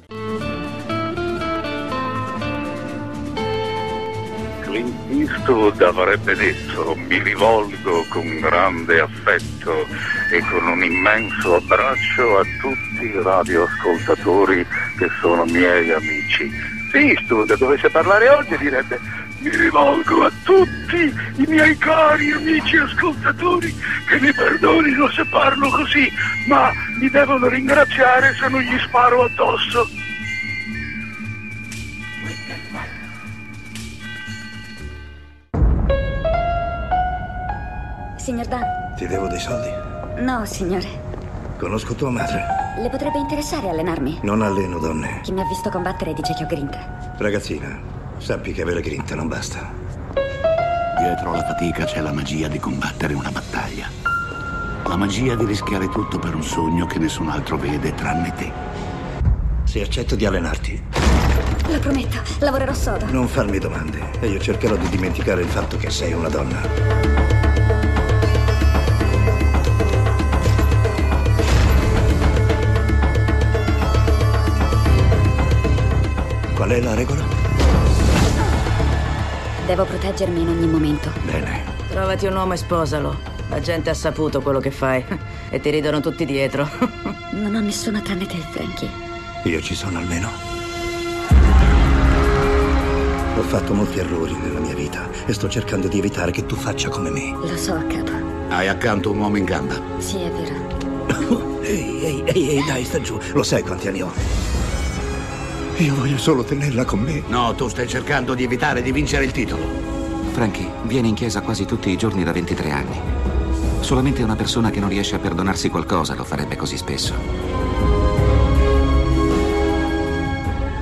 [5.24, 9.88] Eastwood avrebbe detto mi rivolgo con grande affetto
[10.30, 14.66] e con un immenso abbraccio a tutti i radioascoltatori
[14.98, 16.52] che sono miei amici.
[16.92, 19.00] Eastwood dovesse parlare oggi direbbe
[19.40, 23.74] mi rivolgo a tutti i miei cari amici ascoltatori
[24.08, 26.12] che mi perdonino se parlo così,
[26.48, 26.70] ma
[27.00, 30.03] mi devono ringraziare se non gli sparo addosso.
[38.24, 38.64] Signor Dan?
[38.96, 39.70] Ti devo dei soldi?
[40.22, 40.88] No, signore.
[41.58, 42.44] Conosco tua madre.
[42.80, 44.20] Le potrebbe interessare allenarmi?
[44.24, 45.20] Non alleno donne.
[45.24, 47.14] Chi mi ha visto combattere dice che ho grinta.
[47.18, 47.78] Ragazzina,
[48.18, 49.72] sappi che avere grinta non basta.
[50.98, 53.88] Dietro la fatica c'è la magia di combattere una battaglia.
[54.86, 58.52] La magia di rischiare tutto per un sogno che nessun altro vede tranne te.
[59.66, 60.82] Se accetto di allenarti,
[61.68, 63.06] Lo prometto, lavorerò sodo.
[63.12, 67.33] non farmi domande e io cercherò di dimenticare il fatto che sei una donna.
[76.64, 77.26] Qual è la regola?
[79.66, 81.12] Devo proteggermi in ogni momento.
[81.26, 81.62] Bene.
[81.90, 83.20] Trovati un uomo e sposalo.
[83.50, 85.04] La gente ha saputo quello che fai
[85.50, 86.66] e ti ridono tutti dietro.
[87.36, 88.90] Non ho nessuno tranne te, Frankie.
[89.44, 90.30] Io ci sono almeno.
[93.38, 96.88] Ho fatto molti errori nella mia vita e sto cercando di evitare che tu faccia
[96.88, 97.32] come me.
[97.32, 98.12] Lo so, capo.
[98.48, 99.76] Hai accanto un uomo in gamba.
[99.98, 101.60] Sì, è vero.
[101.62, 103.20] Ehi, ehi, ehi, ehi, dai, sta giù.
[103.34, 104.43] Lo sai quanti anni ho?
[105.78, 107.24] Io voglio solo tenerla con me.
[107.28, 109.66] No, tu stai cercando di evitare di vincere il titolo.
[110.32, 113.02] Frankie viene in chiesa quasi tutti i giorni da 23 anni.
[113.80, 117.14] Solamente una persona che non riesce a perdonarsi qualcosa lo farebbe così spesso.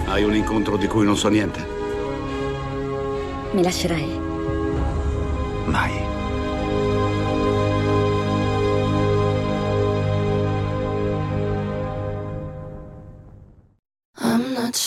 [0.06, 1.66] Hai un incontro di cui non so niente.
[3.54, 4.20] Mi lascerai?
[5.66, 6.11] Mai.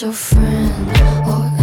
[0.03, 0.73] Your friend
[1.27, 1.54] oh,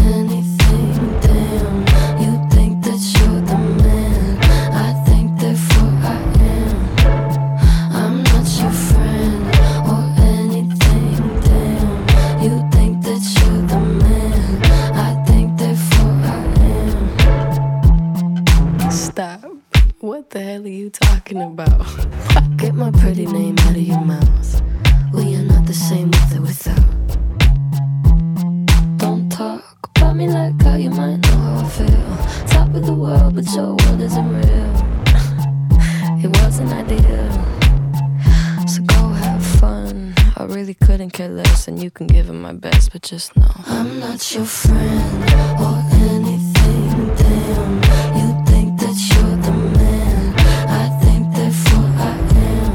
[41.72, 45.24] and you can give it my best, but just know I'm not your friend
[45.66, 47.16] or anything.
[47.16, 47.74] Damn,
[48.20, 50.36] you think that you're the man.
[50.68, 52.14] I think therefore I
[52.52, 52.72] am.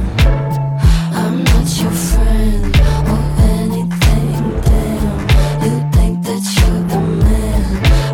[1.13, 2.75] I'm not your friend
[3.13, 3.23] or
[3.55, 4.35] anything.
[4.67, 5.19] Damn,
[5.65, 7.67] you think that you're the man.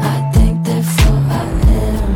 [0.03, 1.47] I think therefore I
[1.87, 2.07] am.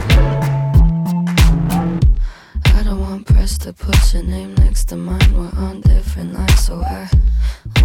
[2.75, 5.33] I don't want press to put your name next to mine.
[5.37, 7.09] We're on different lines, so I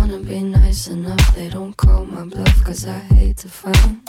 [0.02, 1.36] wanna be nice enough.
[1.36, 4.02] They don't call my bluff, cause I hate to find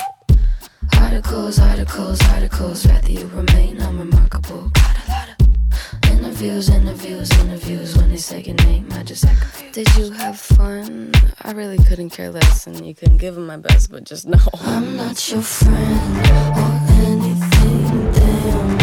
[0.99, 2.86] articles, articles, articles.
[2.86, 4.70] Rather you remain unremarkable.
[4.70, 7.95] Got a lot of interviews, interviews, interviews.
[7.99, 9.74] When they say your name, I just act confused.
[9.74, 11.12] Did you have fun?
[11.43, 14.47] I really couldn't care less, and you can give 'em my best, but just know
[14.64, 16.26] I'm not your friend
[16.57, 16.72] or
[17.05, 18.12] anything.
[18.16, 18.78] Damn,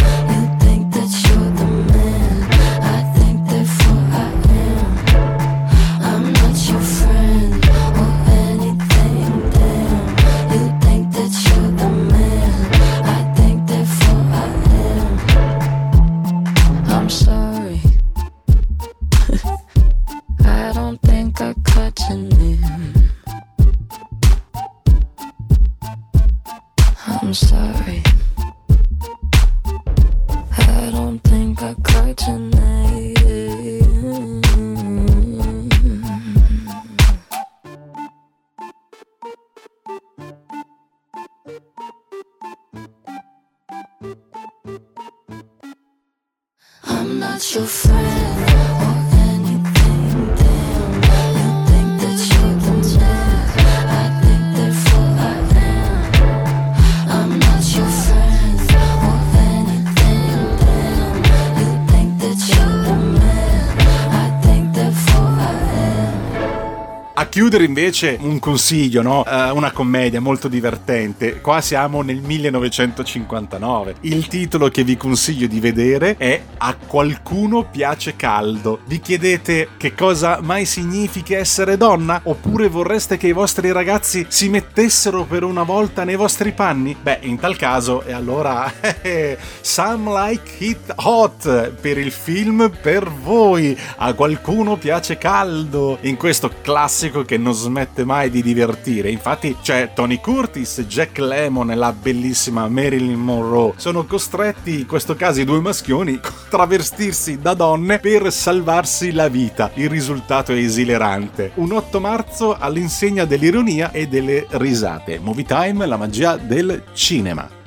[67.50, 69.26] chiudere invece un consiglio, no?
[69.26, 71.41] Eh, una commedia molto divertente.
[71.41, 73.95] Qua siamo nel 1959.
[74.02, 78.82] Il titolo che vi consiglio di vedere è A qualcuno piace caldo.
[78.86, 82.22] Vi chiedete che cosa mai significhi essere donna?
[82.26, 86.95] Oppure vorreste che i vostri ragazzi si mettessero per una volta nei vostri panni?
[87.02, 88.72] Beh, in tal caso, e allora
[89.62, 93.76] Some Like It Hot per il film per voi.
[93.97, 95.97] A qualcuno piace caldo.
[96.02, 99.10] In questo classico che non smette mai di divertire.
[99.10, 103.74] Infatti c'è Tony Curtis, Jack Lemmon e la bellissima Marilyn Monroe.
[103.78, 109.28] Sono costretti, in questo caso i due maschioni, a travestirsi da donne per salvarsi la
[109.28, 109.72] vita.
[109.76, 111.52] Il risultato è esilerante.
[111.56, 115.20] Un 8 marzo all'insegna dell'ironia e delle risate.
[115.20, 117.58] Movie Time, la magia del cinema.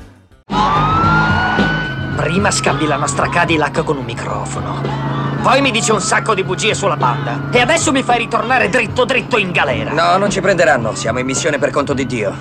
[2.16, 5.21] Prima scambi la nostra Cadillac con un microfono.
[5.42, 7.48] Poi mi dici un sacco di bugie sulla banda.
[7.50, 9.90] E adesso mi fai ritornare dritto dritto in galera.
[9.92, 10.94] No, non ci prenderanno.
[10.94, 12.32] Siamo in missione per conto di Dio.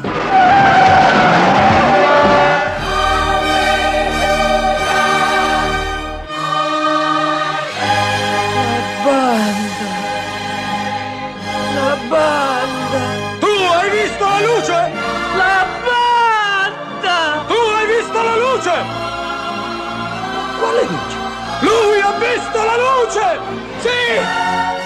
[21.71, 23.39] Lui ha visto la luce!
[23.79, 24.03] Sì!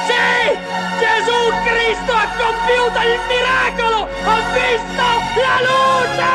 [0.06, 0.54] Sì!
[1.00, 4.08] Gesù Cristo ha compiuto il miracolo!
[4.24, 5.06] Ha visto
[5.42, 6.30] la luce!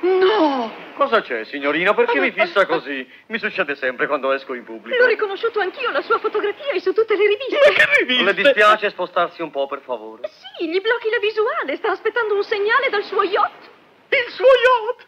[0.00, 0.72] No!
[0.96, 1.94] Cosa c'è, signorina?
[1.94, 3.08] Perché mi fissa così?
[3.26, 4.96] Mi succede sempre quando esco in pubblico.
[4.98, 7.60] L'ho riconosciuto anch'io, la sua fotografia è su tutte le riviste.
[7.64, 8.24] Ma che riviste?
[8.24, 10.28] Le dispiace spostarsi un po', per favore?
[10.58, 13.70] Sì, gli blocchi la visuale, sta aspettando un segnale dal suo yacht.
[14.08, 15.06] Il suo yacht?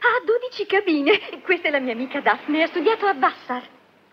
[0.00, 1.40] Ha 12 cabine.
[1.42, 3.62] Questa è la mia amica Daphne, ha studiato a Vassar.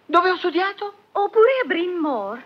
[0.05, 0.93] Dove ho studiato?
[1.13, 2.43] Oppure a Bryn Mawr.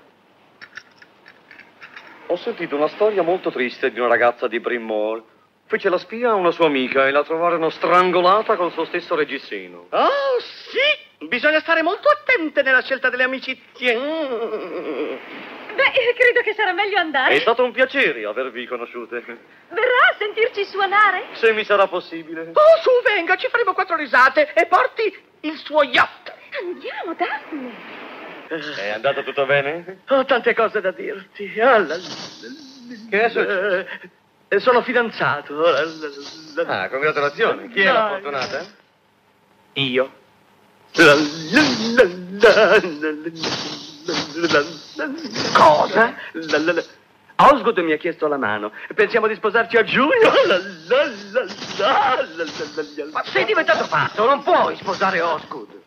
[2.28, 5.24] Ho sentito una storia molto triste di una ragazza di Bryn Mawr.
[5.68, 9.88] Fece la spia a una sua amica e la trovarono strangolata col suo stesso reggiseno.
[9.90, 11.26] Oh, sì!
[11.28, 13.94] Bisogna stare molto attente nella scelta delle amicizie.
[15.76, 17.36] Beh, credo che sarà meglio andare.
[17.36, 19.22] È stato un piacere avervi conosciute.
[19.26, 21.26] Verrà a sentirci suonare?
[21.34, 22.52] Se mi sarà possibile.
[22.54, 26.34] Oh, su, venga, ci faremo quattro risate e porti il suo yacht.
[26.62, 28.04] Andiamo, Daphne.
[28.78, 30.02] È andato tutto bene?
[30.10, 31.60] Ho tante cose da dirti.
[31.60, 33.88] Ah, la- Che è successo?
[34.48, 35.66] Eh, sono fidanzato.
[36.66, 37.68] Ah, congratulazioni.
[37.70, 38.66] Chi è la fortunata?
[39.74, 40.12] Io.
[45.54, 46.16] Cosa?
[47.38, 48.72] Osgood mi ha chiesto la mano.
[48.94, 50.32] Pensiamo di sposarci a giugno?
[53.12, 55.82] Ma sei diventato pazzo, non puoi sposare Osgood.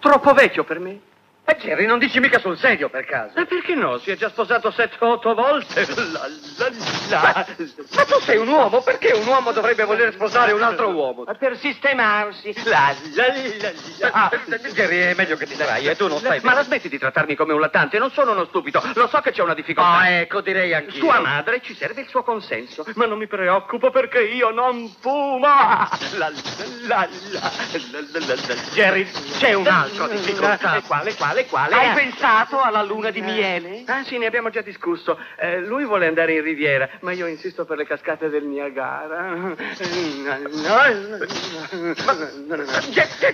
[0.00, 1.00] Troppo vecchio per me.
[1.44, 3.36] Eh, Jerry, non dici mica sul serio, per caso.
[3.36, 3.98] E perché no?
[3.98, 5.86] Si è già sposato sette o otto volte.
[6.12, 6.28] La,
[6.58, 6.70] la,
[7.08, 7.46] la.
[7.94, 11.24] Ma tu sei un uomo, perché un uomo dovrebbe voler sposare un altro uomo?
[11.24, 12.54] Per sistemarsi.
[12.64, 13.26] La, la,
[13.98, 14.30] la, la.
[14.72, 17.34] Jerry, è meglio che ti darai, e tu non stai Ma la smetti di trattarmi
[17.34, 17.98] come un lattante?
[17.98, 18.82] Non sono uno stupido.
[18.94, 19.90] Lo so che c'è una difficoltà.
[19.90, 21.00] Ah, ecco, direi anch'io.
[21.00, 25.40] Sua madre ci serve il suo consenso, ma non mi preoccupo perché io non fumo.
[25.40, 26.36] La, la, la,
[26.86, 27.08] la,
[27.90, 28.54] la, la, la.
[28.72, 30.76] Jerry, c'è un'altra difficoltà.
[30.76, 31.74] Eh, Quale, quale, quale?
[31.74, 33.82] Hai Eh, pensato alla luna di miele?
[33.86, 35.18] Ah, sì, ne abbiamo già discusso.
[35.38, 39.54] Eh, lui vuole andare in riviera, ma io insisto per le cascate del Niagara.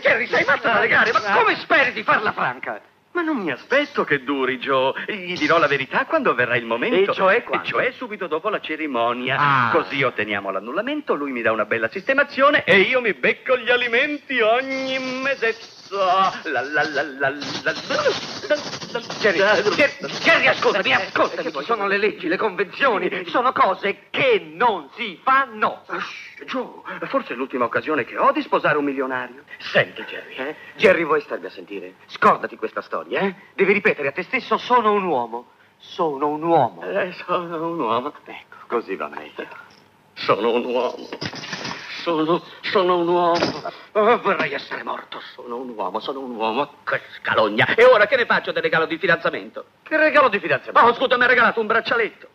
[0.00, 2.80] Jerry, sei matta da legare, ma come speri di farla franca?
[3.10, 4.92] Ma non mi aspetto che duri, Joe.
[5.08, 7.10] Gli dirò la verità quando verrà il momento.
[7.10, 7.64] E cioè quando?
[7.64, 9.36] E cioè subito dopo la cerimonia.
[9.38, 9.70] Ah.
[9.72, 14.40] Così otteniamo l'annullamento, lui mi dà una bella sistemazione e io mi becco gli alimenti
[14.40, 15.66] ogni mesetto.
[15.90, 17.72] La la la la la la
[19.20, 21.50] Jerry, ascoltami, ascoltami.
[21.64, 25.84] Sono le leggi, le convenzioni, sono cose che non si fanno.
[26.46, 29.44] Joe, forse è l'ultima occasione che ho di sposare un milionario.
[29.58, 30.56] Senti, Jerry, eh?
[30.76, 31.94] Jerry, vuoi starmi a sentire?
[32.06, 33.34] Scordati questa storia, eh?
[33.54, 35.52] Devi ripetere a te stesso, sono un uomo.
[35.78, 36.82] Sono un uomo.
[36.82, 38.12] Eh, sono un uomo.
[38.24, 39.46] Ecco, così va meglio.
[40.14, 41.08] Sono un uomo.
[42.02, 43.62] Sono, sono un uomo.
[43.92, 45.20] Oh, vorrei essere morto.
[45.34, 46.74] Sono un uomo, sono un uomo.
[46.84, 47.74] Che scalogna.
[47.74, 49.64] E ora che ne faccio del regalo di fidanzamento?
[49.82, 50.80] Che regalo di fidanzamento?
[50.88, 52.28] Oh, scusa, mi ha regalato un braccialetto.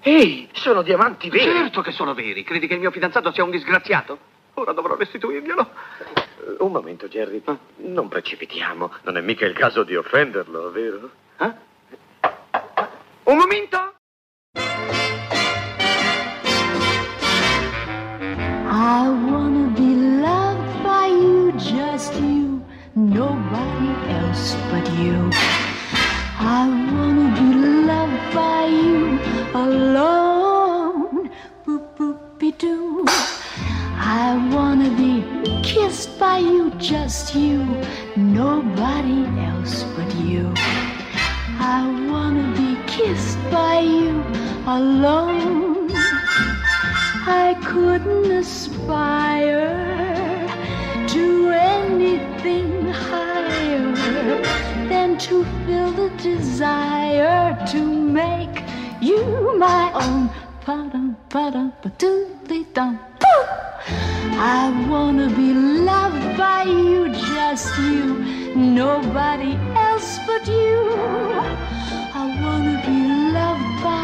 [0.00, 1.44] Ehi, sono diamanti veri.
[1.44, 2.42] Certo che sono veri.
[2.44, 4.18] Credi che il mio fidanzato sia un disgraziato?
[4.54, 5.70] Ora dovrò restituirglielo.
[6.46, 7.42] Eh, Un momento, Jerry.
[7.76, 8.92] Non precipitiamo.
[9.02, 11.10] Non è mica il caso di offenderlo, vero?
[11.38, 11.52] Eh?
[13.24, 13.93] Un momento.
[18.86, 22.62] I wanna be loved by you, just you,
[22.94, 25.30] nobody else but you.
[26.38, 27.48] I wanna be
[27.90, 29.18] loved by you
[29.54, 31.30] alone.
[31.64, 33.06] Boop boop be doo.
[33.96, 35.24] I wanna be
[35.62, 37.64] kissed by you, just you,
[38.16, 40.52] nobody else but you.
[41.58, 41.80] I
[42.10, 44.22] wanna be kissed by you
[44.66, 46.13] alone.
[47.26, 49.72] I couldn't aspire
[51.08, 53.92] to anything higher
[54.88, 58.62] than to feel the desire to make
[59.00, 60.28] you my own.
[64.36, 68.18] I wanna be loved by you, just you,
[68.54, 70.92] nobody else but you.
[72.20, 72.98] I wanna be
[73.32, 74.03] loved by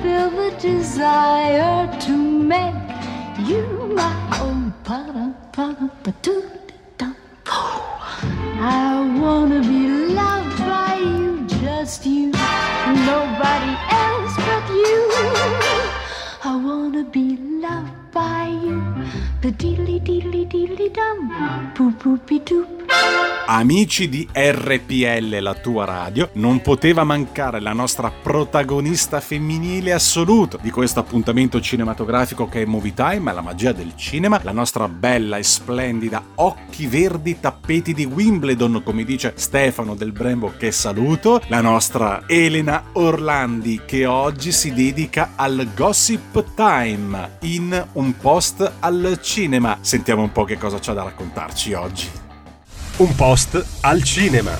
[0.00, 2.74] feel the desire to make
[3.48, 4.56] you my own.
[8.58, 15.10] I wanna be loved by you, just you, nobody else but you.
[16.42, 18.82] I wanna be loved by you,
[19.42, 23.35] the diddly diddly diddly dum, boop boopy doop.
[23.48, 30.72] Amici di RPL, la tua radio, non poteva mancare la nostra protagonista femminile assoluto di
[30.72, 35.44] questo appuntamento cinematografico che è Movie Time, la magia del cinema, la nostra bella e
[35.44, 42.24] splendida occhi verdi tappeti di Wimbledon, come dice Stefano del Brembo che saluto, la nostra
[42.26, 49.78] Elena Orlandi che oggi si dedica al Gossip Time in un post al cinema.
[49.82, 52.25] Sentiamo un po' che cosa c'ha da raccontarci oggi.
[52.98, 54.52] Un post al cinema.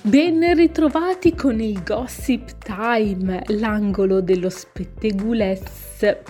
[0.00, 6.22] Ben ritrovati con il Gossip Time, l'angolo dello spettegulesse.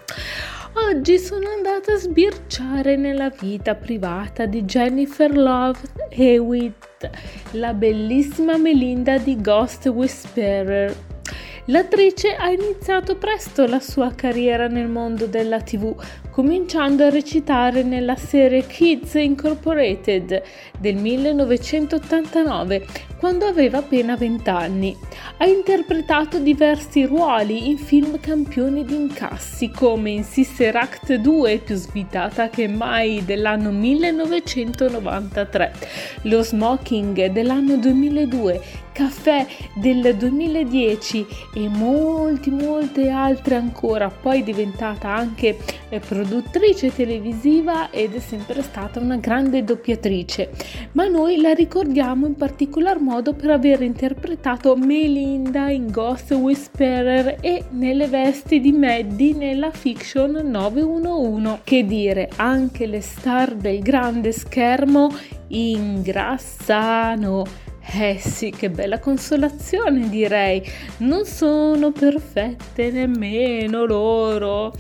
[0.91, 5.79] Oggi sono andata a sbirciare nella vita privata di Jennifer Love
[6.11, 7.09] Hewitt,
[7.53, 10.93] la bellissima Melinda di Ghost Whisperer.
[11.71, 15.95] L'attrice ha iniziato presto la sua carriera nel mondo della TV,
[16.31, 20.43] cominciando a recitare nella serie Kids Incorporated
[20.79, 22.87] del 1989,
[23.19, 24.97] quando aveva appena 20 anni.
[25.39, 31.75] Ha interpretato diversi ruoli in film campioni di incassi come in Sister Act 2 più
[31.75, 35.73] svitata che mai dell'anno 1993,
[36.23, 45.57] Lo Smoking dell'anno 2002, Caffè del 2010 e molti molte altre ancora, poi diventata anche
[45.89, 50.51] eh, produttrice televisiva ed è sempre stata una grande doppiatrice,
[50.93, 57.65] ma noi la ricordiamo in particolar modo per aver interpretato Melinda in Ghost Whisperer e
[57.71, 61.61] nelle vesti di Maddie nella fiction 911.
[61.65, 65.09] Che dire, anche le star del grande schermo
[65.49, 67.45] ingrassano.
[67.91, 70.63] Eh sì, che bella consolazione direi.
[70.99, 74.75] Non sono perfette nemmeno loro.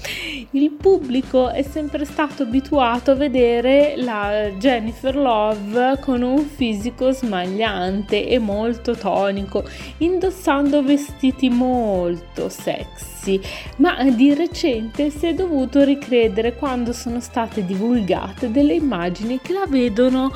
[0.50, 8.28] Il pubblico è sempre stato abituato a vedere la Jennifer Love con un fisico smagliante
[8.28, 9.64] e molto tonico,
[9.98, 13.40] indossando vestiti molto sexy,
[13.76, 19.64] ma di recente si è dovuto ricredere quando sono state divulgate delle immagini che la
[19.66, 20.30] vedono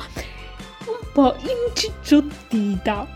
[0.85, 1.35] un po'
[1.67, 3.07] incicciottita.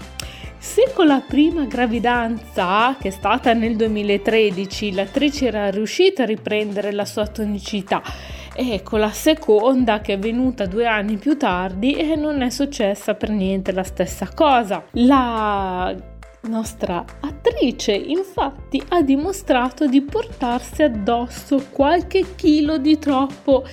[0.58, 6.92] Se con la prima gravidanza, che è stata nel 2013, l'attrice era riuscita a riprendere
[6.92, 8.02] la sua tonicità,
[8.54, 13.14] e con la seconda, che è venuta due anni più tardi, e non è successa
[13.14, 14.84] per niente la stessa cosa.
[14.94, 15.96] La
[16.42, 23.64] nostra attrice infatti ha dimostrato di portarsi addosso qualche chilo di troppo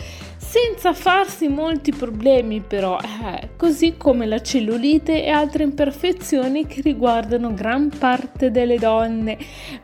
[0.55, 7.53] senza farsi molti problemi però, eh, così come la cellulite e altre imperfezioni che riguardano
[7.53, 9.37] gran parte delle donne,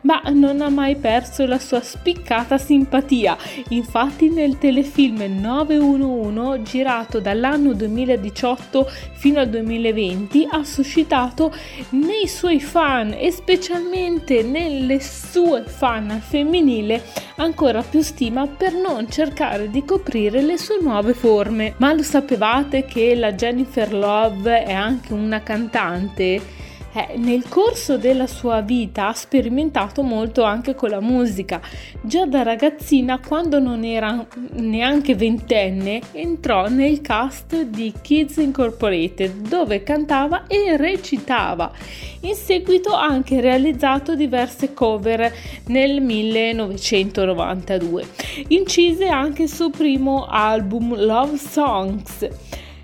[0.03, 3.35] ma non ha mai perso la sua spiccata simpatia.
[3.69, 11.53] Infatti nel telefilm 911 girato dall'anno 2018 fino al 2020 ha suscitato
[11.89, 17.03] nei suoi fan e specialmente nelle sue fan femminile
[17.35, 21.73] ancora più stima per non cercare di coprire le sue nuove forme.
[21.77, 26.39] Ma lo sapevate che la Jennifer Love è anche una cantante?
[26.93, 31.61] Eh, nel corso della sua vita ha sperimentato molto anche con la musica.
[32.01, 39.83] Già da ragazzina, quando non era neanche ventenne, entrò nel cast di Kids Incorporated, dove
[39.83, 41.71] cantava e recitava.
[42.21, 45.33] In seguito ha anche realizzato diverse cover
[45.67, 48.05] nel 1992.
[48.49, 52.27] Incise anche il suo primo album Love Songs.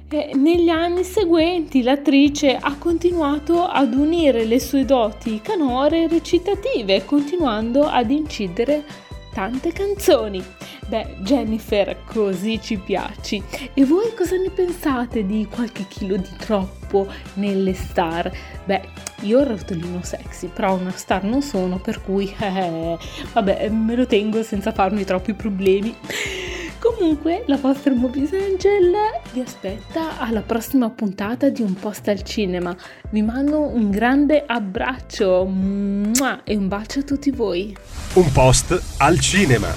[0.10, 7.84] E negli anni seguenti l'attrice ha continuato ad unire le sue doti canore recitative, continuando
[7.84, 8.86] ad incidere
[9.34, 10.42] tante canzoni.
[10.88, 13.44] Beh, Jennifer, così ci piaci.
[13.74, 18.32] E voi cosa ne pensate di qualche chilo di troppo nelle star?
[18.64, 18.82] Beh,
[19.24, 22.98] io rotolino sexy, però una star non sono, per cui eh,
[23.34, 25.94] vabbè, me lo tengo senza farmi troppi problemi.
[26.80, 28.94] Comunque, la vostra Movies Angel
[29.34, 32.76] vi aspetta alla prossima puntata di Un post al cinema.
[33.10, 36.44] Vi mando un grande abbraccio Mua!
[36.44, 37.76] e un bacio a tutti voi.
[38.14, 39.68] Un post al cinema.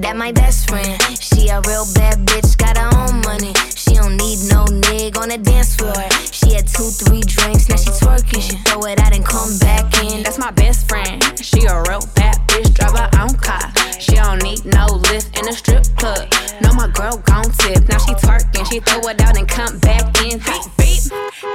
[0.00, 0.98] That my best friend.
[1.18, 3.52] She a real bad bitch, got her own money.
[3.74, 6.13] She don't need no nig on the dance floor.
[6.74, 8.42] Two, three drinks, now she twerking.
[8.42, 10.24] She throw it out and come back in.
[10.24, 11.22] That's my best friend.
[11.38, 13.72] She a real bad bitch, drive her own car.
[14.00, 16.26] She don't need no lift in a strip club.
[16.62, 17.88] No, my girl gon' tip.
[17.88, 20.38] Now she twerking, she throw it out and come back in.
[20.38, 21.04] Beep, beep.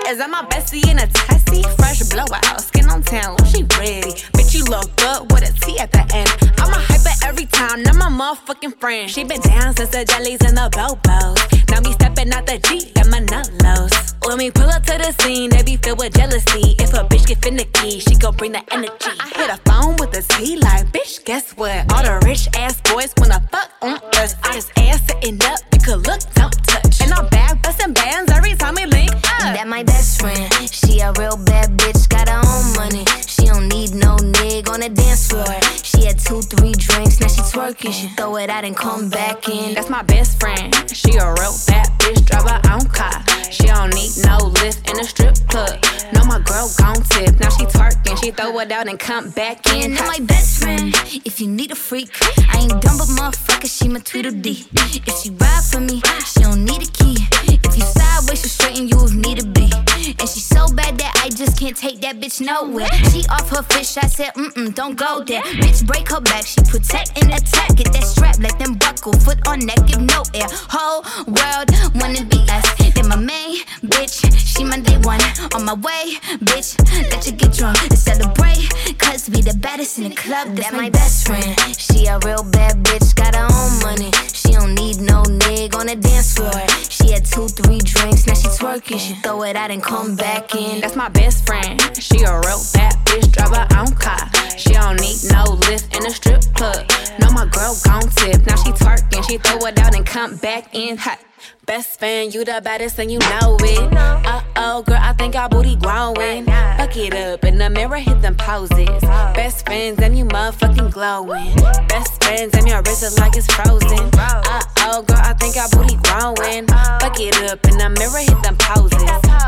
[0.07, 1.07] Is that my bestie in a
[1.49, 1.63] tessie?
[1.77, 4.13] Fresh blowout, skin on town, she ready.
[4.33, 6.29] Bitch, you look good with a T at the end.
[6.59, 9.09] I'm a hyper every time, now my motherfucking friend.
[9.09, 11.69] She been down since the jellies and the bobos.
[11.69, 14.15] Now me stepping out the Jeep, got my nullos.
[14.25, 16.75] When we pull up to the scene, they be filled with jealousy.
[16.79, 19.13] If a bitch get finicky, she gon' bring the energy.
[19.19, 21.91] I hit a phone with a T like, bitch, guess what?
[21.93, 24.35] All the rich ass boys wanna fuck on us.
[24.43, 27.01] I just ass sitting up, you could look, don't touch.
[27.01, 29.55] And I'm back busting bands every time we link up.
[29.55, 30.51] That my best friend.
[30.69, 33.05] She a real bad bitch, got her own money.
[33.27, 35.45] She don't need no nig on the dance floor.
[35.83, 37.93] She had two, three drinks, now she twerking.
[37.93, 39.73] She throw it out and come back in.
[39.73, 40.73] That's my best friend.
[40.91, 43.23] She a real bad bitch, drive her own car.
[43.51, 45.83] She don't need no lift in a strip club.
[46.13, 47.39] No, my girl gon' tip.
[47.39, 49.91] Now she twerking, she throw it out and come back in.
[49.91, 50.93] And I'm my best friend.
[51.25, 52.09] If you need a freak,
[52.53, 54.65] I ain't dumb but motherfucker, she my Tweedledee.
[54.73, 57.17] If she ride for me, she don't need a key.
[57.43, 59.88] If you sideways, she straighten you if need to be.
[59.99, 62.87] And she so bad that I just can't take that bitch nowhere.
[63.11, 65.41] She off her fish, I said, mm mm, don't go there.
[65.59, 67.75] Bitch, break her back, she protect and attack.
[67.75, 70.47] Get that strap, let them buckle, foot on neck, give no air.
[70.69, 72.65] Whole world wanna be us.
[72.95, 75.21] Then my main bitch, she my day one.
[75.55, 76.15] On my way,
[76.47, 76.79] bitch,
[77.11, 78.69] let you get drunk and celebrate.
[78.97, 81.55] Cause we the baddest in the club, that's my best friend.
[81.77, 84.11] She a real bad bitch, got her own money.
[84.33, 86.51] She don't need no nig on the dance floor.
[86.89, 88.99] She had two, three drinks, now she twerking.
[88.99, 90.81] She throw it out and come back in.
[90.81, 91.81] That's my best friend.
[91.97, 94.29] She a real bad bitch, drive her own car.
[94.55, 96.87] She don't need no lift in a strip club.
[97.19, 98.45] No, my girl gon' tip.
[98.45, 101.19] Now she twerking, she throw it out and come back in hot.
[101.65, 103.93] Best fan, you the baddest and you know it.
[103.93, 106.45] Uh oh, girl, I think our booty growing.
[106.45, 109.01] Fuck it up mirror, hit them poses.
[109.33, 111.55] Best friends and you motherfucking glowing.
[111.87, 114.09] Best friends and your wrist is like it's frozen.
[114.13, 116.65] Uh oh, girl, I think our booty growing.
[116.99, 119.03] Fuck it up in the mirror, hit them poses.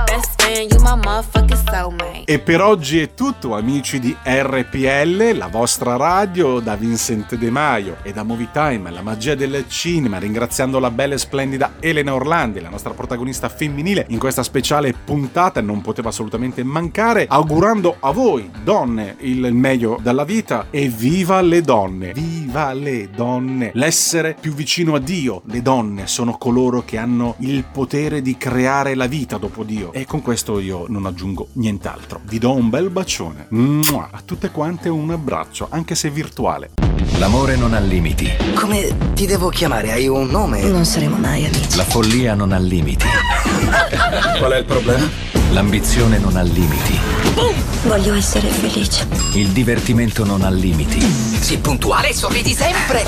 [0.08, 2.26] Best friend, you my motherfucking soulmate.
[2.26, 7.98] E per oggi è tutto, amici di RPL, la vostra radio, da Vincent De Maio
[8.04, 12.62] e da Movie Time, la magia del cinema, ringraziando la bella e splendida Elena Orlandi,
[12.62, 18.50] la nostra protagonista femminile in questa speciale puntata, non poteva assolutamente mancare, augurando a voi,
[18.64, 24.96] donne, il meglio dalla vita e viva le donne, viva le donne, l'essere più vicino
[24.96, 29.64] a Dio, le donne sono coloro che hanno il potere di creare la vita dopo
[29.64, 32.22] Dio e con questo io non aggiungo nient'altro.
[32.24, 34.10] Vi do un bel bacione, Mua!
[34.12, 36.72] a tutte quante un abbraccio, anche se virtuale.
[37.18, 38.30] L'amore non ha limiti.
[38.56, 39.92] Come ti devo chiamare?
[39.92, 40.64] Hai un nome?
[40.64, 41.78] Non saremo mai amici.
[41.78, 43.06] La follia non ha limiti.
[44.40, 45.31] Qual è il problema?
[45.52, 46.98] L'ambizione non ha limiti.
[47.84, 49.08] Voglio essere felice.
[49.34, 51.00] Il divertimento non ha limiti.
[51.02, 53.06] Sii puntuale e sorridi sempre.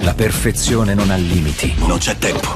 [0.00, 1.74] La perfezione non ha limiti.
[1.86, 2.54] Non c'è tempo.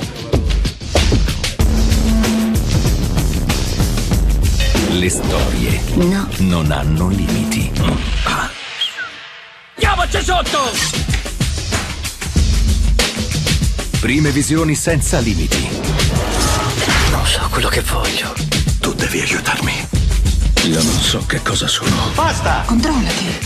[4.90, 6.28] Le storie No.
[6.38, 7.70] non hanno limiti.
[9.74, 10.58] Andiamoci sotto!
[14.00, 15.68] Prime visioni senza limiti.
[17.22, 18.34] Non so quello che voglio.
[18.80, 19.72] Tu devi aiutarmi.
[20.64, 22.10] Io non so che cosa sono.
[22.16, 22.64] Basta!
[22.66, 23.38] Controllati.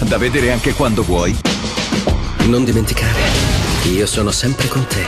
[0.00, 1.34] Da vedere anche quando vuoi.
[2.40, 3.22] Non dimenticare,
[3.84, 5.06] io sono sempre con te.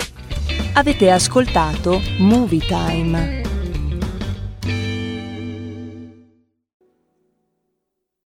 [0.73, 3.46] Avete ascoltato Movie Time.